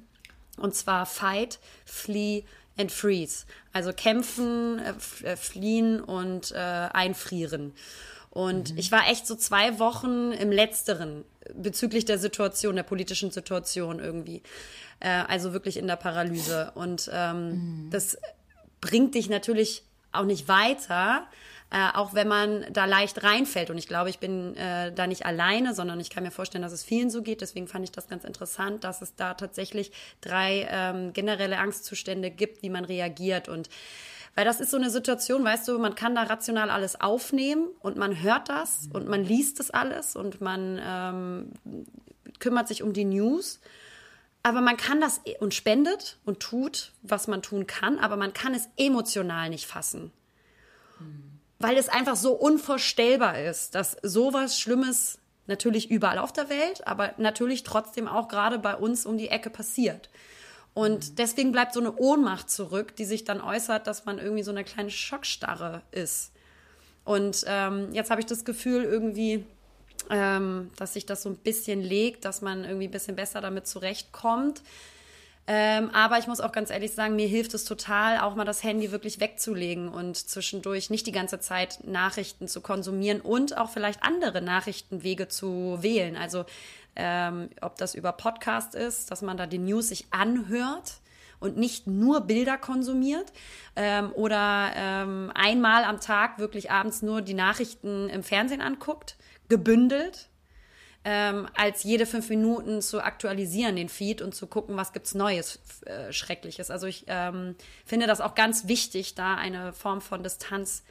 [0.56, 2.44] Und zwar Fight, Flee
[2.76, 3.44] and Freeze.
[3.72, 4.78] Also kämpfen,
[5.24, 7.74] äh, fliehen und äh, einfrieren.
[8.30, 8.78] Und mhm.
[8.78, 14.42] ich war echt so zwei Wochen im Letzteren bezüglich der Situation, der politischen Situation irgendwie.
[15.00, 16.72] Äh, also wirklich in der Paralyse.
[16.74, 17.90] Und ähm, mhm.
[17.90, 18.18] das
[18.80, 19.82] bringt dich natürlich
[20.12, 21.26] auch nicht weiter,
[21.70, 23.70] äh, auch wenn man da leicht reinfällt.
[23.70, 26.72] Und ich glaube, ich bin äh, da nicht alleine, sondern ich kann mir vorstellen, dass
[26.72, 27.40] es vielen so geht.
[27.42, 32.62] Deswegen fand ich das ganz interessant, dass es da tatsächlich drei ähm, generelle Angstzustände gibt,
[32.62, 33.48] wie man reagiert.
[33.48, 33.68] Und
[34.34, 37.96] weil das ist so eine Situation, weißt du, man kann da rational alles aufnehmen und
[37.96, 41.52] man hört das und man liest das alles und man ähm,
[42.38, 43.60] kümmert sich um die News.
[44.42, 48.32] Aber man kann das e- und spendet und tut, was man tun kann, aber man
[48.32, 50.12] kann es emotional nicht fassen.
[51.58, 57.14] Weil es einfach so unvorstellbar ist, dass sowas Schlimmes natürlich überall auf der Welt, aber
[57.16, 60.08] natürlich trotzdem auch gerade bei uns um die Ecke passiert.
[60.74, 64.52] Und deswegen bleibt so eine Ohnmacht zurück, die sich dann äußert, dass man irgendwie so
[64.52, 66.32] eine kleine Schockstarre ist.
[67.04, 69.44] Und ähm, jetzt habe ich das Gefühl irgendwie,
[70.10, 73.66] ähm, dass sich das so ein bisschen legt, dass man irgendwie ein bisschen besser damit
[73.66, 74.62] zurechtkommt.
[75.50, 78.62] Ähm, aber ich muss auch ganz ehrlich sagen, mir hilft es total, auch mal das
[78.62, 84.02] Handy wirklich wegzulegen und zwischendurch nicht die ganze Zeit Nachrichten zu konsumieren und auch vielleicht
[84.02, 86.16] andere Nachrichtenwege zu wählen.
[86.16, 86.44] Also
[86.98, 91.00] ähm, ob das über Podcast ist, dass man da die News sich anhört
[91.40, 93.32] und nicht nur Bilder konsumiert
[93.76, 99.16] ähm, oder ähm, einmal am Tag wirklich abends nur die Nachrichten im Fernsehen anguckt,
[99.48, 100.28] gebündelt,
[101.04, 105.60] ähm, als jede fünf Minuten zu aktualisieren den Feed und zu gucken, was gibt's Neues,
[105.86, 106.70] äh, Schreckliches.
[106.70, 107.54] Also ich ähm,
[107.86, 110.82] finde das auch ganz wichtig, da eine Form von Distanz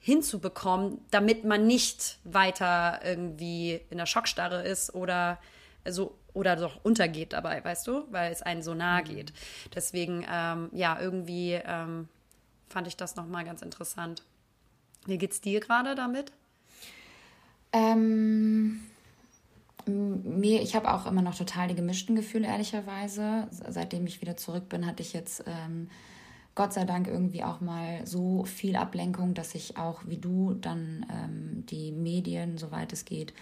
[0.00, 5.38] hinzubekommen, damit man nicht weiter irgendwie in der Schockstarre ist oder
[5.86, 9.06] so oder doch untergeht dabei, weißt du, weil es einen so nahe mhm.
[9.06, 9.32] geht.
[9.74, 12.08] Deswegen, ähm, ja, irgendwie ähm,
[12.68, 14.22] fand ich das nochmal ganz interessant.
[15.06, 16.32] Wie geht's dir gerade damit?
[17.72, 18.80] Ähm,
[19.86, 23.48] mir, ich habe auch immer noch total die gemischten Gefühle, ehrlicherweise.
[23.50, 25.90] Seitdem ich wieder zurück bin, hatte ich jetzt ähm,
[26.58, 31.06] Gott sei Dank irgendwie auch mal so viel Ablenkung, dass ich auch wie du dann
[31.08, 33.32] ähm, die Medien, soweit es geht,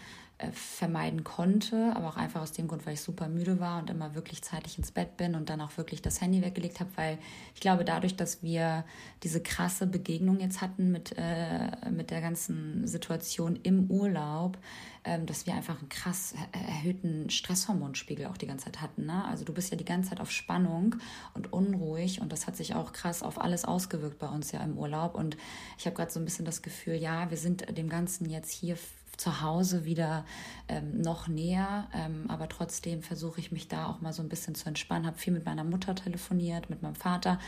[0.52, 4.14] vermeiden konnte, aber auch einfach aus dem Grund, weil ich super müde war und immer
[4.14, 7.18] wirklich zeitlich ins Bett bin und dann auch wirklich das Handy weggelegt habe, weil
[7.54, 8.84] ich glaube, dadurch, dass wir
[9.22, 14.58] diese krasse Begegnung jetzt hatten mit, äh, mit der ganzen Situation im Urlaub,
[15.04, 19.06] ähm, dass wir einfach einen krass erhöhten Stresshormonspiegel auch die ganze Zeit hatten.
[19.06, 19.24] Ne?
[19.24, 20.96] Also du bist ja die ganze Zeit auf Spannung
[21.32, 24.76] und unruhig und das hat sich auch krass auf alles ausgewirkt bei uns ja im
[24.76, 25.38] Urlaub und
[25.78, 28.76] ich habe gerade so ein bisschen das Gefühl, ja, wir sind dem Ganzen jetzt hier
[29.16, 30.24] zu Hause wieder
[30.68, 31.88] ähm, noch näher.
[31.94, 35.06] Ähm, aber trotzdem versuche ich mich da auch mal so ein bisschen zu entspannen.
[35.06, 37.38] Habe viel mit meiner Mutter telefoniert, mit meinem Vater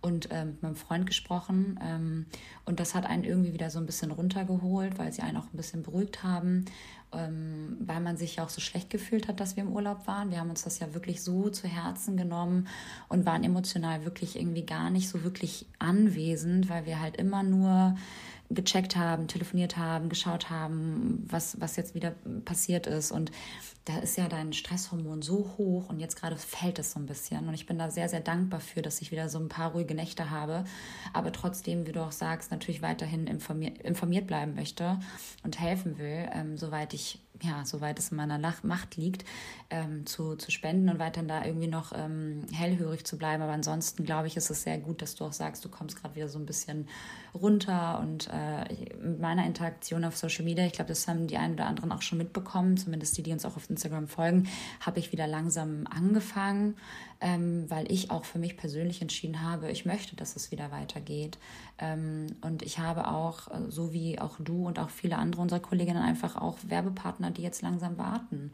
[0.00, 1.78] und ähm, mit meinem Freund gesprochen.
[1.82, 2.26] Ähm,
[2.64, 5.56] und das hat einen irgendwie wieder so ein bisschen runtergeholt, weil sie einen auch ein
[5.56, 6.66] bisschen beruhigt haben.
[7.12, 10.30] Ähm, weil man sich ja auch so schlecht gefühlt hat, dass wir im Urlaub waren.
[10.30, 12.66] Wir haben uns das ja wirklich so zu Herzen genommen
[13.08, 17.96] und waren emotional wirklich irgendwie gar nicht so wirklich anwesend, weil wir halt immer nur
[18.50, 23.10] gecheckt haben, telefoniert haben, geschaut haben, was, was jetzt wieder passiert ist.
[23.10, 23.30] Und
[23.84, 27.46] da ist ja dein Stresshormon so hoch und jetzt gerade fällt es so ein bisschen.
[27.46, 29.94] Und ich bin da sehr, sehr dankbar für, dass ich wieder so ein paar ruhige
[29.94, 30.64] Nächte habe.
[31.12, 34.98] Aber trotzdem, wie du auch sagst, natürlich weiterhin informiert, informiert bleiben möchte
[35.44, 39.24] und helfen will, ähm, soweit ich ja, soweit es in meiner Macht liegt,
[39.70, 43.42] ähm, zu, zu spenden und weiterhin da irgendwie noch ähm, hellhörig zu bleiben.
[43.42, 46.14] Aber ansonsten glaube ich, ist es sehr gut, dass du auch sagst, du kommst gerade
[46.14, 46.88] wieder so ein bisschen
[47.34, 51.54] runter und äh, mit meiner Interaktion auf Social Media, ich glaube, das haben die einen
[51.54, 54.48] oder anderen auch schon mitbekommen, zumindest die, die uns auch auf Instagram folgen,
[54.80, 56.76] habe ich wieder langsam angefangen,
[57.20, 61.38] ähm, weil ich auch für mich persönlich entschieden habe, ich möchte, dass es wieder weitergeht.
[61.78, 65.60] Ähm, und ich habe auch, äh, so wie auch du und auch viele andere unserer
[65.60, 68.52] Kolleginnen, einfach auch Werbepartner, die jetzt langsam warten.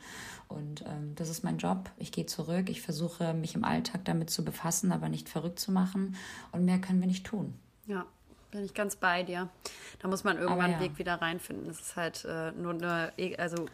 [0.49, 1.91] Und ähm, das ist mein Job.
[1.97, 2.71] Ich gehe zurück.
[2.71, 6.15] Ich versuche, mich im Alltag damit zu befassen, aber nicht verrückt zu machen.
[6.53, 7.55] Und mehr können wir nicht tun.
[7.87, 8.07] Ja,
[8.53, 9.49] bin ich ganz bei dir.
[10.01, 10.77] Da muss man irgendwann ja.
[10.77, 11.69] einen Weg wieder reinfinden.
[11.71, 13.67] Es ist halt äh, nur eine e, also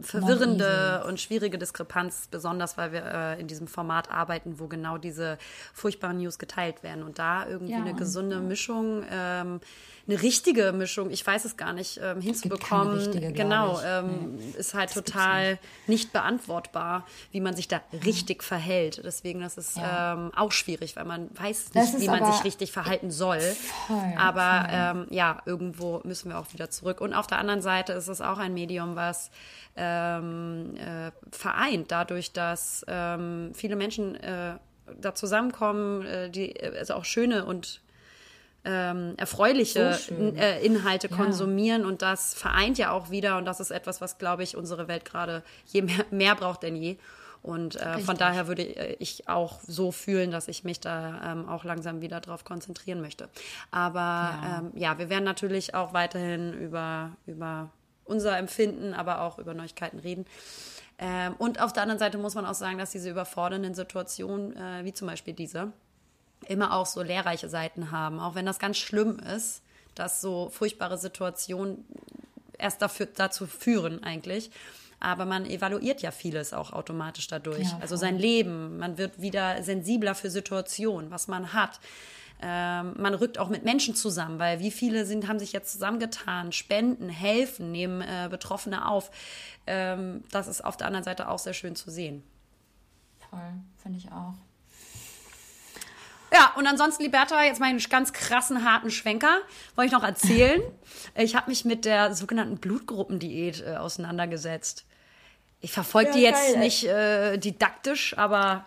[0.00, 5.38] verwirrende und schwierige Diskrepanz, besonders weil wir äh, in diesem Format arbeiten, wo genau diese
[5.74, 7.04] furchtbaren News geteilt werden.
[7.04, 8.42] Und da irgendwie ja, eine gesunde ja.
[8.42, 9.60] Mischung ähm,
[10.08, 12.98] eine richtige Mischung, ich weiß es gar nicht, ähm, hinzubekommen.
[12.98, 14.58] Richtige, genau, ähm, nee.
[14.58, 15.88] ist halt das total nicht.
[15.88, 16.12] nicht.
[16.12, 19.00] beantwortbar, wie man sich da richtig verhält.
[19.04, 23.10] Deswegen, das ist ähm, auch schwierig, weil man weiß nicht, wie man sich richtig verhalten
[23.10, 23.40] soll.
[23.40, 24.68] Voll, aber.
[24.70, 27.00] Ähm, ja, irgendwo müssen wir auch wieder zurück.
[27.00, 29.30] Und auf der anderen Seite ist es auch ein Medium, was
[29.76, 34.54] ähm, äh, vereint, dadurch, dass ähm, viele Menschen äh,
[35.00, 37.80] da zusammenkommen, äh, die also auch schöne und
[38.64, 41.16] ähm, erfreuliche so äh, Inhalte ja.
[41.16, 44.86] konsumieren und das vereint ja auch wieder und das ist etwas, was glaube ich unsere
[44.86, 46.96] Welt gerade je mehr, mehr, braucht denn je.
[47.42, 51.64] Und äh, von daher würde ich auch so fühlen, dass ich mich da ähm, auch
[51.64, 53.28] langsam wieder drauf konzentrieren möchte.
[53.72, 54.58] Aber ja.
[54.60, 57.70] Ähm, ja, wir werden natürlich auch weiterhin über, über
[58.04, 60.24] unser Empfinden, aber auch über Neuigkeiten reden.
[60.98, 64.84] Ähm, und auf der anderen Seite muss man auch sagen, dass diese überfordernden Situationen, äh,
[64.84, 65.72] wie zum Beispiel diese,
[66.46, 69.62] immer auch so lehrreiche Seiten haben, auch wenn das ganz schlimm ist,
[69.94, 71.84] dass so furchtbare Situationen
[72.56, 74.50] erst dafür, dazu führen eigentlich.
[75.02, 77.70] Aber man evaluiert ja vieles auch automatisch dadurch.
[77.70, 81.80] Ja, also sein Leben, man wird wieder sensibler für Situationen, was man hat.
[82.40, 86.52] Ähm, man rückt auch mit Menschen zusammen, weil wie viele sind, haben sich jetzt zusammengetan,
[86.52, 89.10] spenden, helfen, nehmen äh, Betroffene auf.
[89.66, 92.22] Ähm, das ist auf der anderen Seite auch sehr schön zu sehen.
[93.28, 93.40] Voll,
[93.82, 94.34] finde ich auch.
[96.32, 99.38] Ja, und ansonsten, Liberta, jetzt mal einen ganz krassen, harten Schwenker.
[99.74, 100.62] Wollte ich noch erzählen.
[101.16, 104.86] ich habe mich mit der sogenannten Blutgruppendiät äh, auseinandergesetzt.
[105.62, 108.64] Ich verfolge ja, die jetzt geil, nicht äh, didaktisch, aber.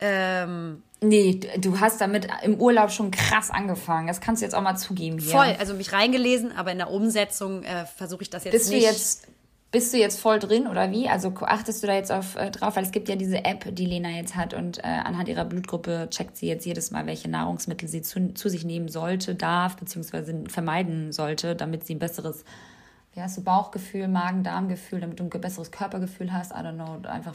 [0.00, 4.06] Ähm, Nee, du hast damit im Urlaub schon krass angefangen.
[4.06, 5.32] Das kannst du jetzt auch mal zugeben hier.
[5.32, 8.84] Voll, also mich reingelesen, aber in der Umsetzung äh, versuche ich das jetzt Bist nicht.
[8.84, 9.28] Du jetzt
[9.74, 11.08] bist du jetzt voll drin oder wie?
[11.08, 12.76] Also achtest du da jetzt auf, äh, drauf?
[12.76, 16.06] Weil es gibt ja diese App, die Lena jetzt hat und äh, anhand ihrer Blutgruppe
[16.10, 20.44] checkt sie jetzt jedes Mal, welche Nahrungsmittel sie zu, zu sich nehmen sollte, darf, beziehungsweise
[20.46, 22.44] vermeiden sollte, damit sie ein besseres,
[23.14, 26.52] wie hast du, Bauchgefühl, Magen-Darm-Gefühl, damit du ein besseres Körpergefühl hast.
[26.52, 27.34] I don't know, einfach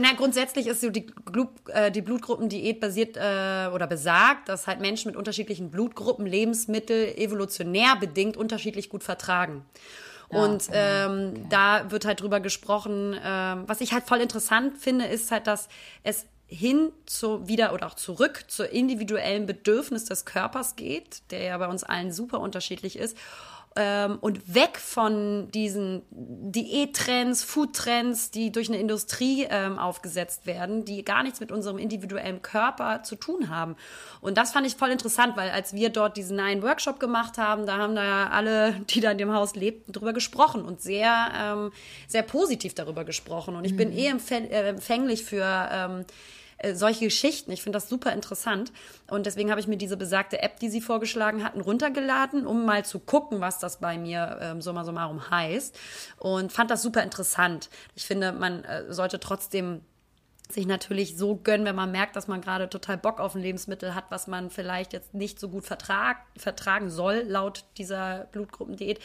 [0.00, 1.06] na, grundsätzlich ist so die,
[1.68, 7.94] äh, die Blutgruppendiät basiert äh, oder besagt, dass halt Menschen mit unterschiedlichen Blutgruppen Lebensmittel evolutionär
[8.00, 9.64] bedingt unterschiedlich gut vertragen
[10.34, 11.46] und ähm, okay.
[11.48, 13.16] da wird halt drüber gesprochen.
[13.22, 15.68] Ähm, was ich halt voll interessant finde, ist halt, dass
[16.02, 21.58] es hin zu wieder oder auch zurück zur individuellen Bedürfnis des Körpers geht, der ja
[21.58, 23.16] bei uns allen super unterschiedlich ist
[23.76, 31.04] ähm, und weg von diesen Diättrends, Foodtrends, die durch eine Industrie ähm, aufgesetzt werden, die
[31.04, 33.74] gar nichts mit unserem individuellen Körper zu tun haben.
[34.20, 37.66] Und das fand ich voll interessant, weil als wir dort diesen einen Workshop gemacht haben,
[37.66, 41.32] da haben da ja alle, die da in dem Haus lebten, drüber gesprochen und sehr,
[41.36, 41.72] ähm,
[42.06, 43.56] sehr positiv darüber gesprochen.
[43.56, 43.78] Und ich mhm.
[43.78, 46.04] bin eh äh, empfänglich für ähm,
[46.58, 47.52] äh, solche Geschichten.
[47.52, 48.72] Ich finde das super interessant.
[49.08, 52.84] Und deswegen habe ich mir diese besagte App, die Sie vorgeschlagen hatten, runtergeladen, um mal
[52.84, 55.78] zu gucken, was das bei mir ähm, summa summarum heißt.
[56.18, 57.70] Und fand das super interessant.
[57.94, 59.82] Ich finde, man äh, sollte trotzdem
[60.50, 63.94] sich natürlich so gönnen, wenn man merkt, dass man gerade total Bock auf ein Lebensmittel
[63.94, 69.00] hat, was man vielleicht jetzt nicht so gut vertrag, vertragen soll, laut dieser Blutgruppendiät,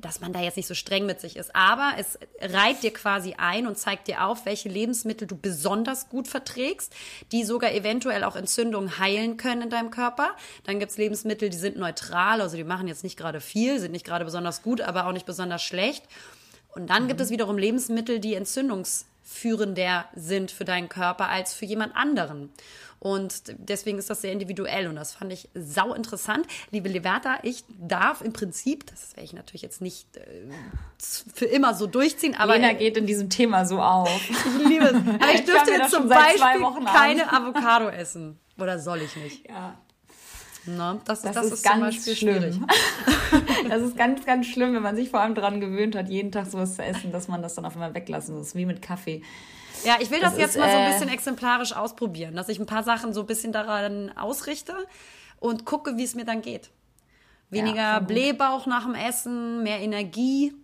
[0.00, 1.56] dass man da jetzt nicht so streng mit sich ist.
[1.56, 6.28] Aber es reiht dir quasi ein und zeigt dir auf, welche Lebensmittel du besonders gut
[6.28, 6.94] verträgst,
[7.32, 10.36] die sogar eventuell auch Entzündungen heilen können in deinem Körper.
[10.64, 14.04] Dann gibt's Lebensmittel, die sind neutral, also die machen jetzt nicht gerade viel, sind nicht
[14.04, 16.04] gerade besonders gut, aber auch nicht besonders schlecht.
[16.74, 17.08] Und dann mhm.
[17.08, 22.50] gibt es wiederum Lebensmittel, die entzündungs führender sind für deinen Körper als für jemand anderen.
[23.02, 26.46] Und deswegen ist das sehr individuell und das fand ich sau interessant.
[26.70, 30.22] Liebe Leverta, ich darf im Prinzip, das werde ich natürlich jetzt nicht äh,
[31.34, 32.54] für immer so durchziehen, aber.
[32.54, 34.08] Lena geht in diesem Thema so auf.
[34.30, 34.92] ich liebe es.
[35.20, 38.38] Aber ich dürfte jetzt zum Beispiel keine Avocado essen.
[38.56, 39.48] Oder soll ich nicht?
[39.48, 39.76] Ja.
[40.64, 42.66] Na, das, das, das ist, ist ganz schlimm.
[43.68, 46.46] Das ist ganz, ganz schlimm, wenn man sich vor allem daran gewöhnt hat, jeden Tag
[46.46, 49.22] sowas zu essen, dass man das dann auf einmal weglassen muss, wie mit Kaffee.
[49.84, 52.48] Ja, ich will das, das jetzt ist, mal so ein äh, bisschen exemplarisch ausprobieren, dass
[52.48, 54.74] ich ein paar Sachen so ein bisschen daran ausrichte
[55.40, 56.70] und gucke, wie es mir dann geht.
[57.50, 60.54] Weniger ja, Blähbauch nach dem Essen, mehr Energie,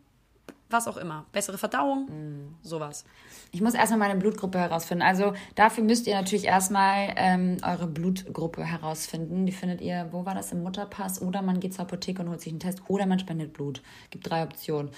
[0.71, 1.27] was auch immer.
[1.33, 2.57] Bessere Verdauung, mm.
[2.63, 3.05] sowas.
[3.51, 5.03] Ich muss erstmal meine Blutgruppe herausfinden.
[5.03, 9.47] Also dafür müsst ihr natürlich erstmal ähm, eure Blutgruppe herausfinden.
[9.47, 11.23] Die findet ihr, wo war das, im Mutterpass?
[11.23, 12.83] Oder man geht zur Apotheke und holt sich einen Test.
[12.89, 13.83] Oder man spendet Blut.
[14.11, 14.91] Gibt drei Optionen.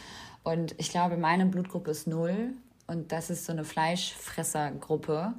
[0.42, 2.54] Und ich glaube, meine Blutgruppe ist null.
[2.86, 5.34] Und das ist so eine Fleischfressergruppe.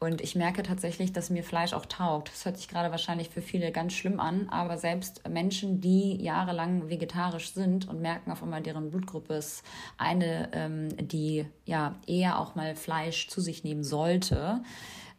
[0.00, 2.32] Und ich merke tatsächlich, dass mir Fleisch auch taugt.
[2.32, 6.88] Das hört sich gerade wahrscheinlich für viele ganz schlimm an, aber selbst Menschen, die jahrelang
[6.88, 9.62] vegetarisch sind und merken auf einmal, deren Blutgruppe ist
[9.98, 14.62] eine, ähm, die ja eher auch mal Fleisch zu sich nehmen sollte,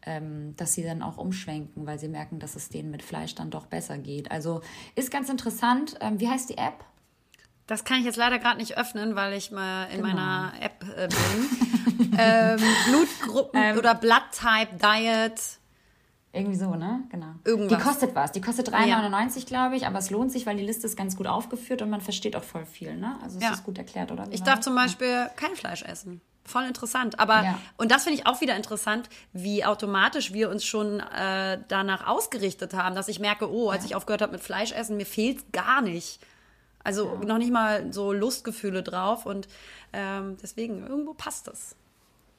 [0.04, 3.50] ähm, dass sie dann auch umschwenken, weil sie merken, dass es denen mit Fleisch dann
[3.50, 4.32] doch besser geht.
[4.32, 4.62] Also
[4.96, 5.94] ist ganz interessant.
[6.00, 6.84] Ähm, wie heißt die App?
[7.66, 10.08] Das kann ich jetzt leider gerade nicht öffnen, weil ich mal in genau.
[10.08, 12.14] meiner App äh, bin.
[12.18, 15.40] ähm, Blutgruppen ähm, oder Blood Type Diet.
[16.34, 17.04] Irgendwie so, ne?
[17.10, 17.34] Genau.
[17.44, 17.78] Irgendwas.
[17.78, 18.32] Die kostet was.
[18.32, 19.44] Die kostet 3,99, ja.
[19.44, 22.00] glaube ich, aber es lohnt sich, weil die Liste ist ganz gut aufgeführt und man
[22.00, 23.18] versteht auch voll viel, ne?
[23.22, 23.52] Also es ja.
[23.52, 24.28] ist gut erklärt, oder?
[24.30, 24.64] Wie ich darf das?
[24.64, 25.28] zum Beispiel ja.
[25.36, 26.22] kein Fleisch essen.
[26.44, 27.20] Voll interessant.
[27.20, 27.58] Aber, ja.
[27.76, 32.74] und das finde ich auch wieder interessant, wie automatisch wir uns schon äh, danach ausgerichtet
[32.74, 35.82] haben, dass ich merke, oh, als ich aufgehört habe mit Fleisch essen, mir fehlt gar
[35.82, 36.18] nicht.
[36.84, 37.26] Also ja.
[37.26, 39.48] noch nicht mal so Lustgefühle drauf und
[39.92, 41.76] ähm, deswegen irgendwo passt das.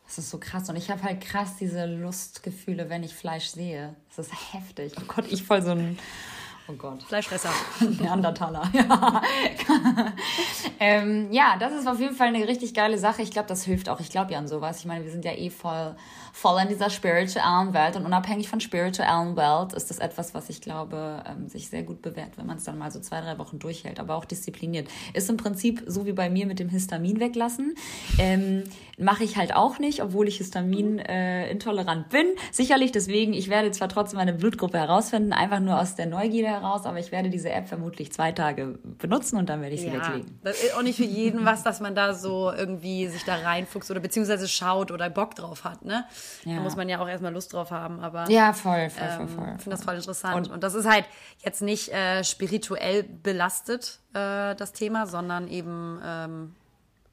[0.06, 3.96] Das ist so krass und ich habe halt krass diese Lustgefühle, wenn ich Fleisch sehe.
[4.16, 4.94] Das ist heftig.
[5.00, 5.98] Oh Gott, ich voll so ein
[6.68, 7.04] Oh Gott.
[7.04, 7.50] Fleischfresser.
[8.00, 9.22] Neandertaler, ja.
[10.80, 13.22] ähm, ja, das ist auf jeden Fall eine richtig geile Sache.
[13.22, 14.00] Ich glaube, das hilft auch.
[14.00, 14.80] Ich glaube ja an sowas.
[14.80, 15.96] Ich meine, wir sind ja eh voll,
[16.34, 20.62] voll in dieser spirituellen Welt und unabhängig von spirituellen Welt ist das etwas, was ich
[20.62, 23.60] glaube, ähm, sich sehr gut bewährt, wenn man es dann mal so zwei, drei Wochen
[23.60, 24.90] durchhält, aber auch diszipliniert.
[25.14, 27.76] Ist im Prinzip so wie bei mir mit dem Histamin weglassen.
[28.18, 28.64] Ähm,
[29.00, 32.28] Mache ich halt auch nicht, obwohl ich Histamin äh, intolerant bin.
[32.52, 36.86] Sicherlich deswegen, ich werde zwar trotzdem meine Blutgruppe herausfinden, einfach nur aus der Neugierde heraus,
[36.86, 39.94] aber ich werde diese App vermutlich zwei Tage benutzen und dann werde ich sie ja,
[39.94, 40.40] weglegen.
[40.44, 43.90] Das ist auch nicht für jeden was, dass man da so irgendwie sich da reinfuchst
[43.90, 46.06] oder beziehungsweise schaut oder Bock drauf hat, ne?
[46.46, 46.56] Ja.
[46.56, 48.30] Da muss man ja auch erstmal Lust drauf haben, aber.
[48.30, 49.44] Ja, voll, voll, voll, voll.
[49.44, 50.36] Ich ähm, finde das voll interessant.
[50.36, 51.06] Und, und, das ist halt
[51.44, 56.56] jetzt nicht äh, spirituell belastet, äh, das Thema, sondern eben ähm,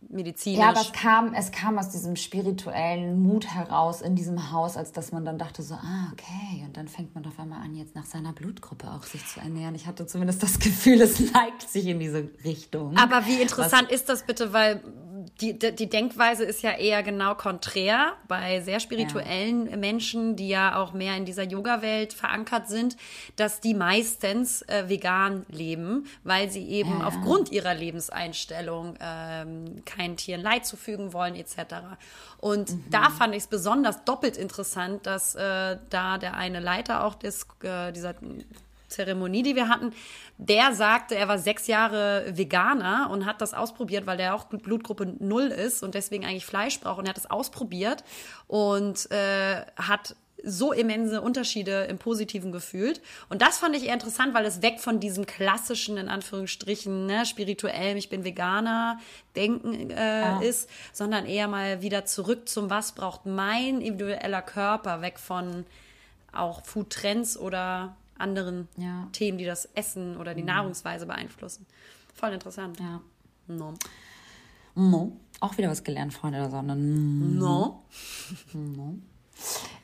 [0.09, 0.59] medizinisch.
[0.59, 4.93] Ja, aber es kam, es kam aus diesem spirituellen Mut heraus in diesem Haus, als
[4.93, 6.65] dass man dann dachte so, ah, okay.
[6.65, 9.75] Und dann fängt man auf einmal an, jetzt nach seiner Blutgruppe auch sich zu ernähren.
[9.75, 12.97] Ich hatte zumindest das Gefühl, es neigt sich in diese Richtung.
[12.97, 14.83] Aber wie interessant Was, ist das bitte, weil
[15.41, 19.77] die, die Denkweise ist ja eher genau konträr bei sehr spirituellen ja.
[19.77, 22.97] Menschen, die ja auch mehr in dieser Yoga-Welt verankert sind,
[23.37, 27.07] dass die meistens äh, vegan leben, weil sie eben ja.
[27.07, 31.57] aufgrund ihrer Lebenseinstellung ähm, keinen Tieren Leid zufügen wollen etc.
[32.39, 32.85] Und mhm.
[32.91, 37.47] da fand ich es besonders doppelt interessant, dass äh, da der eine Leiter auch des,
[37.63, 38.15] äh, dieser
[38.91, 39.93] Zeremonie, die wir hatten,
[40.39, 45.15] der sagte, er war sechs Jahre Veganer und hat das ausprobiert, weil der auch Blutgruppe
[45.19, 48.05] null ist und deswegen eigentlich Fleisch braucht und er hat das ausprobiert
[48.47, 53.01] und äh, hat so immense Unterschiede im Positiven gefühlt.
[53.29, 57.27] Und das fand ich eher interessant, weil es weg von diesem klassischen, in Anführungsstrichen, ne,
[57.27, 58.99] spirituell, ich bin Veganer,
[59.37, 60.41] Denken äh, ja.
[60.41, 65.67] ist, sondern eher mal wieder zurück zum, was braucht mein individueller Körper, weg von
[66.33, 69.09] auch Food-Trends oder anderen ja.
[69.13, 70.49] Themen, die das Essen oder die mhm.
[70.49, 71.67] Nahrungsweise beeinflussen.
[72.15, 72.79] Voll interessant.
[72.81, 73.01] Ja.
[73.49, 73.75] No.
[74.75, 75.13] No.
[75.41, 76.77] Auch wieder was gelernt, Freunde der Sonne.
[76.77, 77.83] No.
[78.53, 78.95] No.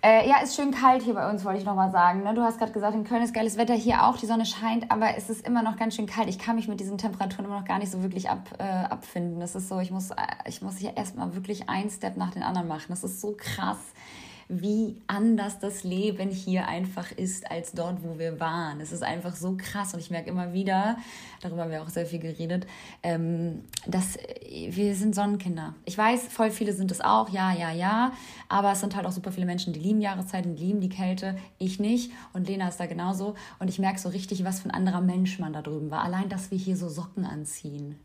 [0.02, 2.22] Äh, ja, ist schön kalt hier bei uns, wollte ich nochmal sagen.
[2.22, 2.34] Ne?
[2.34, 5.16] Du hast gerade gesagt, in Köln ist geiles Wetter, hier auch, die Sonne scheint, aber
[5.16, 6.28] es ist immer noch ganz schön kalt.
[6.28, 9.40] Ich kann mich mit diesen Temperaturen immer noch gar nicht so wirklich ab, äh, abfinden.
[9.40, 10.16] Das ist so, ich muss, äh,
[10.46, 12.86] ich muss hier erstmal wirklich einen Step nach den anderen machen.
[12.90, 13.78] Das ist so krass
[14.48, 18.80] wie anders das Leben hier einfach ist als dort, wo wir waren.
[18.80, 20.96] Es ist einfach so krass und ich merke immer wieder,
[21.40, 22.66] darüber haben wir auch sehr viel geredet,
[23.02, 24.18] ähm, dass
[24.70, 25.74] wir sind Sonnenkinder.
[25.84, 28.12] Ich weiß, voll viele sind es auch, ja, ja, ja,
[28.48, 31.36] aber es sind halt auch super viele Menschen, die lieben Jahreszeiten, die lieben die Kälte,
[31.58, 34.74] ich nicht und Lena ist da genauso und ich merke so richtig, was für ein
[34.74, 36.04] anderer Mensch man da drüben war.
[36.04, 37.96] Allein, dass wir hier so Socken anziehen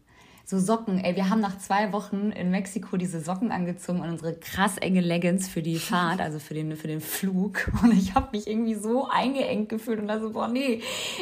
[0.51, 0.99] so Socken.
[0.99, 4.99] Ey, wir haben nach zwei Wochen in Mexiko diese Socken angezogen und unsere krass enge
[4.99, 7.71] Leggings für die Fahrt, also für den, für den Flug.
[7.81, 10.81] Und ich habe mich irgendwie so eingeengt gefühlt und da so, boah, nee,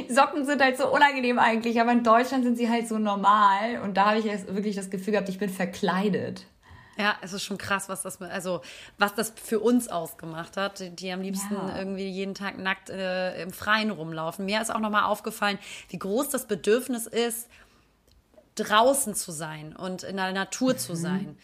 [0.10, 3.82] Socken sind halt so unangenehm eigentlich, aber in Deutschland sind sie halt so normal.
[3.84, 6.48] Und da habe ich jetzt wirklich das Gefühl gehabt, ich bin verkleidet.
[6.98, 8.62] Ja, es ist schon krass, was das, also
[8.98, 11.78] was das für uns ausgemacht hat, die, die am liebsten ja.
[11.78, 14.46] irgendwie jeden Tag nackt äh, im Freien rumlaufen.
[14.46, 15.60] Mir ist auch nochmal aufgefallen,
[15.90, 17.48] wie groß das Bedürfnis ist,
[18.64, 20.98] draußen zu sein und in der Natur zu mhm.
[20.98, 21.38] sein.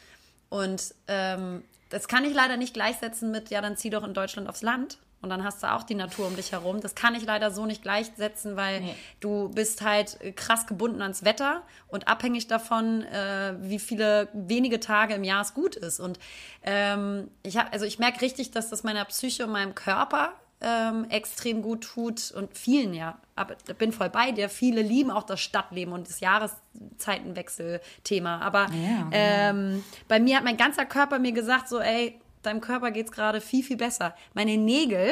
[0.49, 4.49] Und ähm, das kann ich leider nicht gleichsetzen mit, ja, dann zieh doch in Deutschland
[4.49, 6.81] aufs Land und dann hast du auch die Natur um dich herum.
[6.81, 8.95] Das kann ich leider so nicht gleichsetzen, weil nee.
[9.19, 15.15] du bist halt krass gebunden ans Wetter und abhängig davon, äh, wie viele wenige Tage
[15.15, 15.99] im Jahr es gut ist.
[15.99, 16.19] Und
[16.61, 21.05] ähm, ich habe, also ich merke richtig, dass das meiner Psyche und meinem Körper ähm,
[21.09, 23.19] extrem gut tut und vielen ja.
[23.35, 24.47] Aber bin voll bei dir.
[24.49, 28.41] Viele lieben auch das Stadtleben und das Jahreszeitenwechsel-Thema.
[28.41, 32.89] Aber ja, ähm, bei mir hat mein ganzer Körper mir gesagt, so, ey, deinem Körper
[32.91, 34.15] geht es gerade viel, viel besser.
[34.33, 35.11] Meine Nägel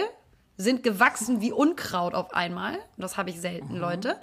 [0.58, 2.78] sind gewachsen wie Unkraut auf einmal.
[2.98, 3.80] Das habe ich selten, mhm.
[3.80, 4.18] Leute.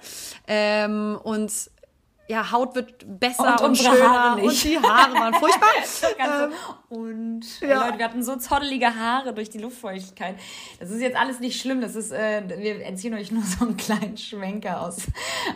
[0.47, 1.51] Ähm, und
[2.31, 5.69] ja, Haut wird besser und, und schöner und die Haare waren furchtbar.
[6.47, 6.51] ähm,
[6.87, 7.85] und ja.
[7.85, 10.35] Leute, wir hatten so zottelige Haare durch die Luftfeuchtigkeit.
[10.79, 11.81] Das ist jetzt alles nicht schlimm.
[11.81, 15.07] Das ist, äh, wir erzählen euch nur so einen kleinen Schwenker aus,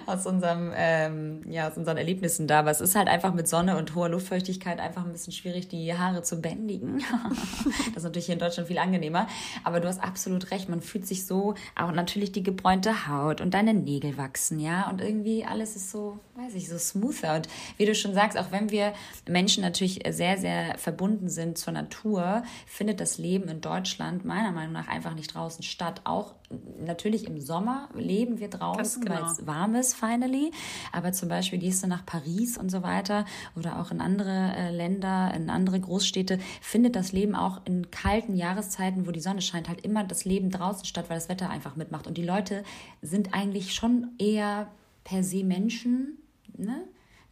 [0.06, 2.60] aus unserem, ähm, ja, aus unseren Erlebnissen da.
[2.60, 5.98] Aber es ist halt einfach mit Sonne und hoher Luftfeuchtigkeit einfach ein bisschen schwierig, die
[5.98, 7.02] Haare zu bändigen.
[7.94, 9.28] das ist natürlich hier in Deutschland viel angenehmer.
[9.64, 10.68] Aber du hast absolut recht.
[10.68, 14.90] Man fühlt sich so, auch natürlich die gebräunte Haut und deine Nägel wachsen, ja.
[14.90, 17.36] Und irgendwie alles ist so, weiß ich, so smoother.
[17.36, 17.48] Und
[17.78, 18.94] wie du schon sagst, auch wenn wir
[19.28, 24.74] Menschen natürlich sehr, sehr verbunden sind zur Natur, findet das Leben in Deutschland meiner Meinung
[24.74, 26.02] nach einfach nicht draußen statt.
[26.04, 26.36] Auch
[26.80, 29.16] natürlich im Sommer leben wir draußen, genau.
[29.16, 30.52] weil es warm ist, finally.
[30.92, 34.72] Aber zum Beispiel gehst du nach Paris und so weiter oder auch in andere äh,
[34.72, 39.70] Länder, in andere Großstädte, findet das Leben auch in kalten Jahreszeiten, wo die Sonne scheint,
[39.70, 42.08] halt immer das Leben draußen statt, weil das Wetter einfach mitmacht.
[42.08, 42.64] Und die Leute
[43.02, 44.68] sind eigentlich schon eher
[45.04, 46.18] per se Menschen,
[46.58, 46.88] ne?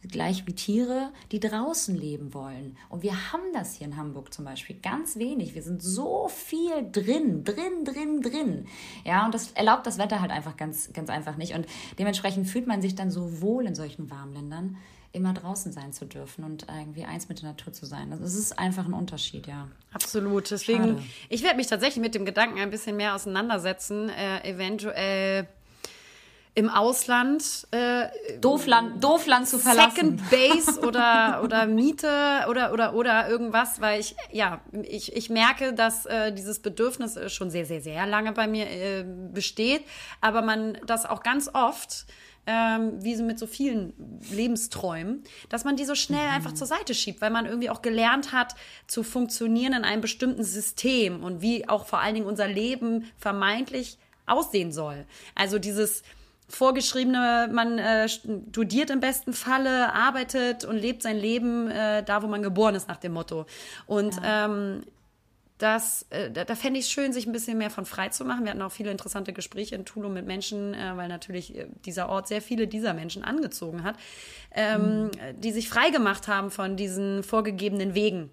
[0.08, 2.76] gleich wie Tiere, die draußen leben wollen.
[2.88, 5.54] Und wir haben das hier in Hamburg zum Beispiel ganz wenig.
[5.54, 8.66] Wir sind so viel drin, drin, drin, drin.
[9.04, 11.54] Ja, und das erlaubt das Wetter halt einfach ganz, ganz einfach nicht.
[11.54, 11.66] Und
[11.98, 14.76] dementsprechend fühlt man sich dann so wohl in solchen warmen Ländern,
[15.12, 18.10] immer draußen sein zu dürfen und irgendwie eins mit der Natur zu sein.
[18.12, 19.68] Also es ist einfach ein Unterschied, ja.
[19.92, 20.50] Absolut.
[20.50, 21.02] Deswegen, Schade.
[21.28, 25.46] ich werde mich tatsächlich mit dem Gedanken ein bisschen mehr auseinandersetzen, äh, eventuell
[26.56, 28.06] im Ausland äh,
[28.40, 30.18] Doofland, Doofland zu verlassen.
[30.18, 35.72] Second Base oder oder Miete oder oder oder irgendwas, weil ich ja ich, ich merke,
[35.72, 39.82] dass äh, dieses Bedürfnis schon sehr sehr sehr lange bei mir äh, besteht,
[40.20, 42.06] aber man das auch ganz oft
[42.46, 43.94] ähm, wie so mit so vielen
[44.30, 46.34] Lebensträumen, dass man die so schnell mhm.
[46.34, 48.54] einfach zur Seite schiebt, weil man irgendwie auch gelernt hat
[48.86, 53.98] zu funktionieren in einem bestimmten System und wie auch vor allen Dingen unser Leben vermeintlich
[54.26, 55.06] aussehen soll.
[55.34, 56.02] Also dieses
[56.48, 62.26] vorgeschriebene, man äh, studiert im besten Falle, arbeitet und lebt sein Leben äh, da, wo
[62.26, 63.46] man geboren ist, nach dem Motto.
[63.86, 64.46] Und ja.
[64.46, 64.82] ähm,
[65.58, 68.24] das, äh, da, da fände ich es schön, sich ein bisschen mehr von frei zu
[68.24, 68.44] machen.
[68.44, 72.08] Wir hatten auch viele interessante Gespräche in Tulum mit Menschen, äh, weil natürlich äh, dieser
[72.08, 73.96] Ort sehr viele dieser Menschen angezogen hat,
[74.52, 75.10] ähm, mhm.
[75.38, 78.30] die sich frei gemacht haben von diesen vorgegebenen Wegen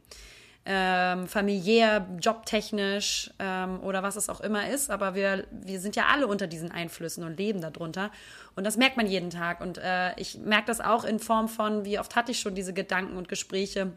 [0.66, 4.92] ähm, familiär, jobtechnisch ähm, oder was es auch immer ist.
[4.92, 8.12] Aber wir, wir sind ja alle unter diesen Einflüssen und leben darunter.
[8.56, 9.62] Und das merkt man jeden Tag.
[9.62, 12.74] Und äh, ich merke das auch in Form von, wie oft hatte ich schon diese
[12.74, 13.94] Gedanken und Gespräche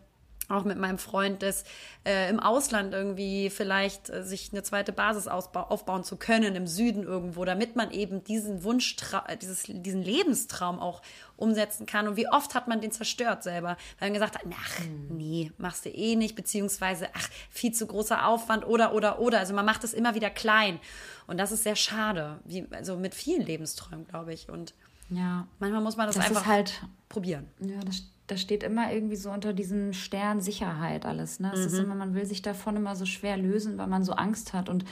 [0.49, 1.65] auch mit meinem Freund, das
[2.05, 7.03] äh, im Ausland irgendwie vielleicht äh, sich eine zweite Basis aufbauen zu können, im Süden
[7.03, 11.01] irgendwo, damit man eben diesen Wunsch, äh, dieses, diesen Lebenstraum auch
[11.37, 12.07] umsetzen kann.
[12.07, 15.17] Und wie oft hat man den zerstört selber, weil man gesagt hat, ach, hm.
[15.17, 19.39] nee, machst du eh nicht, beziehungsweise, ach, viel zu großer Aufwand oder, oder, oder.
[19.39, 20.79] Also man macht es immer wieder klein.
[21.27, 24.51] Und das ist sehr schade, wie, also mit vielen Lebensträumen, glaube ich.
[24.51, 24.75] Und
[25.09, 25.47] ja.
[25.59, 27.49] manchmal muss man das, das einfach halt probieren.
[27.61, 31.41] Ja, das das steht immer irgendwie so unter diesem Stern Sicherheit alles.
[31.41, 31.53] Ne?
[31.53, 31.67] Es mhm.
[31.67, 34.69] ist immer, man will sich davon immer so schwer lösen, weil man so Angst hat.
[34.69, 34.85] Und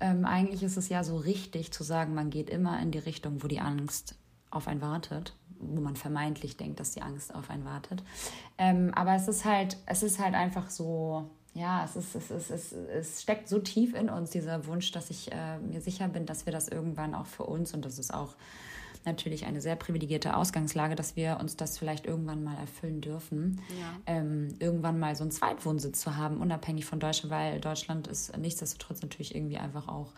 [0.00, 3.42] ähm, eigentlich ist es ja so richtig zu sagen, man geht immer in die Richtung,
[3.42, 4.14] wo die Angst
[4.50, 8.02] auf einen wartet, wo man vermeintlich denkt, dass die Angst auf einen wartet.
[8.56, 12.50] Ähm, aber es ist halt, es ist halt einfach so, ja, es, ist, es, ist,
[12.50, 16.24] es, es steckt so tief in uns, dieser Wunsch, dass ich äh, mir sicher bin,
[16.24, 18.34] dass wir das irgendwann auch für uns und das ist auch
[19.06, 24.00] natürlich eine sehr privilegierte Ausgangslage, dass wir uns das vielleicht irgendwann mal erfüllen dürfen, ja.
[24.06, 29.02] ähm, irgendwann mal so einen Zweitwohnsitz zu haben, unabhängig von Deutschland, weil Deutschland ist nichtsdestotrotz
[29.02, 30.12] natürlich irgendwie einfach auch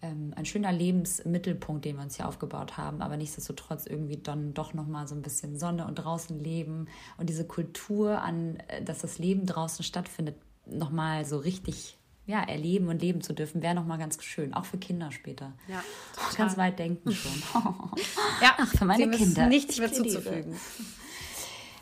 [0.00, 4.74] ähm, ein schöner Lebensmittelpunkt, den wir uns hier aufgebaut haben, aber nichtsdestotrotz irgendwie dann doch
[4.74, 6.86] nochmal so ein bisschen Sonne und draußen leben
[7.16, 10.36] und diese Kultur an, äh, dass das Leben draußen stattfindet,
[10.66, 11.97] nochmal so richtig
[12.28, 15.54] ja, erleben und leben zu dürfen, wäre nochmal ganz schön, auch für Kinder später.
[15.66, 15.82] Ja,
[16.14, 16.36] total.
[16.36, 17.32] ganz weit denken schon.
[18.42, 19.46] ja, Ach, für meine Kinder.
[19.46, 20.54] Nichts mehr zuzufügen.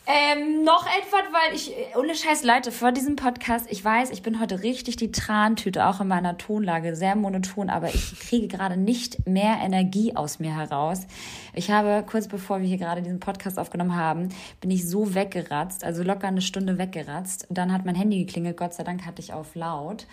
[0.08, 4.38] Ähm, noch etwas, weil ich, ohne Scheiß, Leute, vor diesem Podcast, ich weiß, ich bin
[4.38, 9.26] heute richtig die Trantüte, auch in meiner Tonlage, sehr monoton, aber ich kriege gerade nicht
[9.26, 11.08] mehr Energie aus mir heraus.
[11.54, 14.28] Ich habe, kurz bevor wir hier gerade diesen Podcast aufgenommen haben,
[14.60, 17.48] bin ich so weggeratzt, also locker eine Stunde weggeratzt.
[17.50, 20.06] Dann hat mein Handy geklingelt, Gott sei Dank hatte ich auf laut.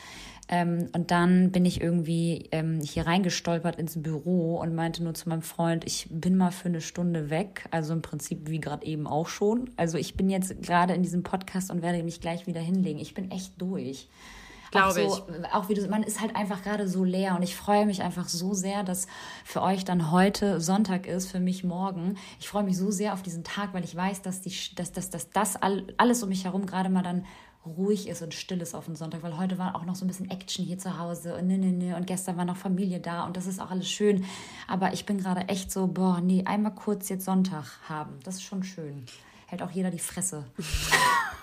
[0.50, 5.30] Ähm, und dann bin ich irgendwie ähm, hier reingestolpert ins Büro und meinte nur zu
[5.30, 7.66] meinem Freund, ich bin mal für eine Stunde weg.
[7.72, 9.70] Also im Prinzip wie gerade eben auch schon.
[9.78, 13.00] Also ich bin jetzt gerade in diesem Podcast und werde mich gleich wieder hinlegen.
[13.00, 14.10] Ich bin echt durch.
[14.74, 15.54] Glaube so, ich.
[15.54, 18.28] Auch wie du, man ist halt einfach gerade so leer und ich freue mich einfach
[18.28, 19.08] so sehr, dass
[19.46, 22.16] für euch dann heute Sonntag ist, für mich morgen.
[22.40, 25.12] Ich freue mich so sehr auf diesen Tag, weil ich weiß, dass, die, dass, dass,
[25.12, 27.26] dass das alles um mich herum gerade mal dann
[27.66, 30.08] ruhig ist und still ist auf den Sonntag, weil heute war auch noch so ein
[30.08, 33.26] bisschen Action hier zu Hause und ne, ne, ne, und gestern war noch Familie da
[33.26, 34.26] und das ist auch alles schön.
[34.68, 38.20] Aber ich bin gerade echt so, boah, nee, einmal kurz jetzt Sonntag haben.
[38.24, 39.06] Das ist schon schön
[39.54, 40.46] hält auch jeder die Fresse.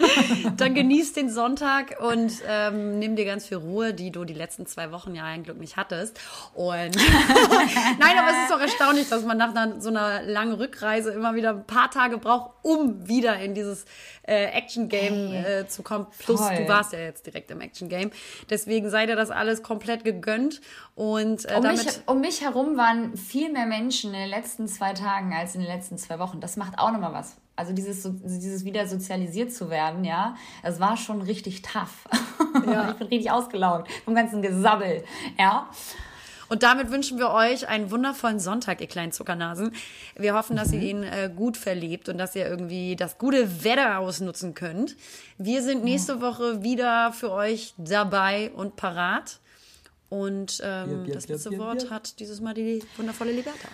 [0.56, 4.66] Dann genieß den Sonntag und ähm, nimm dir ganz viel Ruhe, die du die letzten
[4.66, 6.18] zwei Wochen ja ein Glück nicht hattest.
[6.54, 6.96] Und
[7.98, 11.34] nein, aber es ist doch erstaunlich, dass man nach einer, so einer langen Rückreise immer
[11.34, 13.84] wieder ein paar Tage braucht, um wieder in dieses
[14.22, 16.06] äh, Action-Game hey, äh, zu kommen.
[16.18, 16.56] Plus, voll.
[16.56, 18.10] du warst ja jetzt direkt im Action-Game.
[18.48, 20.60] Deswegen sei dir das alles komplett gegönnt.
[20.96, 24.66] Und äh, um, damit mich, um mich herum waren viel mehr Menschen in den letzten
[24.66, 26.40] zwei Tagen als in den letzten zwei Wochen.
[26.40, 30.96] Das macht auch nochmal was also dieses, dieses wieder sozialisiert zu werden, ja, es war
[30.96, 32.08] schon richtig tough.
[32.66, 32.90] Ja.
[32.92, 35.04] ich bin richtig ausgelaugt vom ganzen Gesabbel,
[35.38, 35.68] ja.
[36.48, 39.72] Und damit wünschen wir euch einen wundervollen Sonntag, ihr kleinen Zuckernasen.
[40.16, 40.74] Wir hoffen, dass mhm.
[40.74, 44.96] ihr ihn äh, gut verlebt und dass ihr irgendwie das gute Wetter ausnutzen könnt.
[45.36, 46.20] Wir sind nächste mhm.
[46.22, 49.38] Woche wieder für euch dabei und parat.
[50.08, 53.68] Und ähm, das letzte Wort hat dieses Mal die wundervolle Liberta.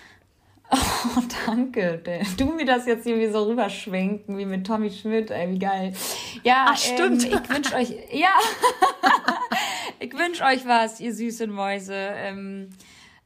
[0.71, 2.03] Oh, danke.
[2.37, 5.93] Du mir das jetzt irgendwie so rüberschwenken, wie mit Tommy Schmidt, ey, wie geil.
[6.43, 7.25] Ja, Ach, stimmt.
[7.25, 8.35] Ähm, ich wünsche euch, ja,
[10.01, 11.95] ich wünsche euch was, ihr süßen Mäuse.
[11.95, 12.71] Ähm,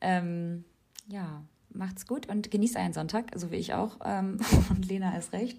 [0.00, 0.64] ähm,
[1.08, 3.98] ja, macht's gut und genießt einen Sonntag, so wie ich auch.
[4.04, 4.38] Ähm,
[4.70, 5.58] und Lena ist recht.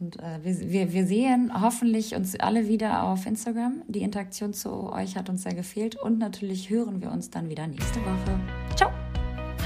[0.00, 3.82] Und äh, wir, wir, wir sehen hoffentlich uns alle wieder auf Instagram.
[3.88, 5.96] Die Interaktion zu euch hat uns sehr gefehlt.
[5.96, 8.40] Und natürlich hören wir uns dann wieder nächste Woche.
[8.76, 8.92] Ciao!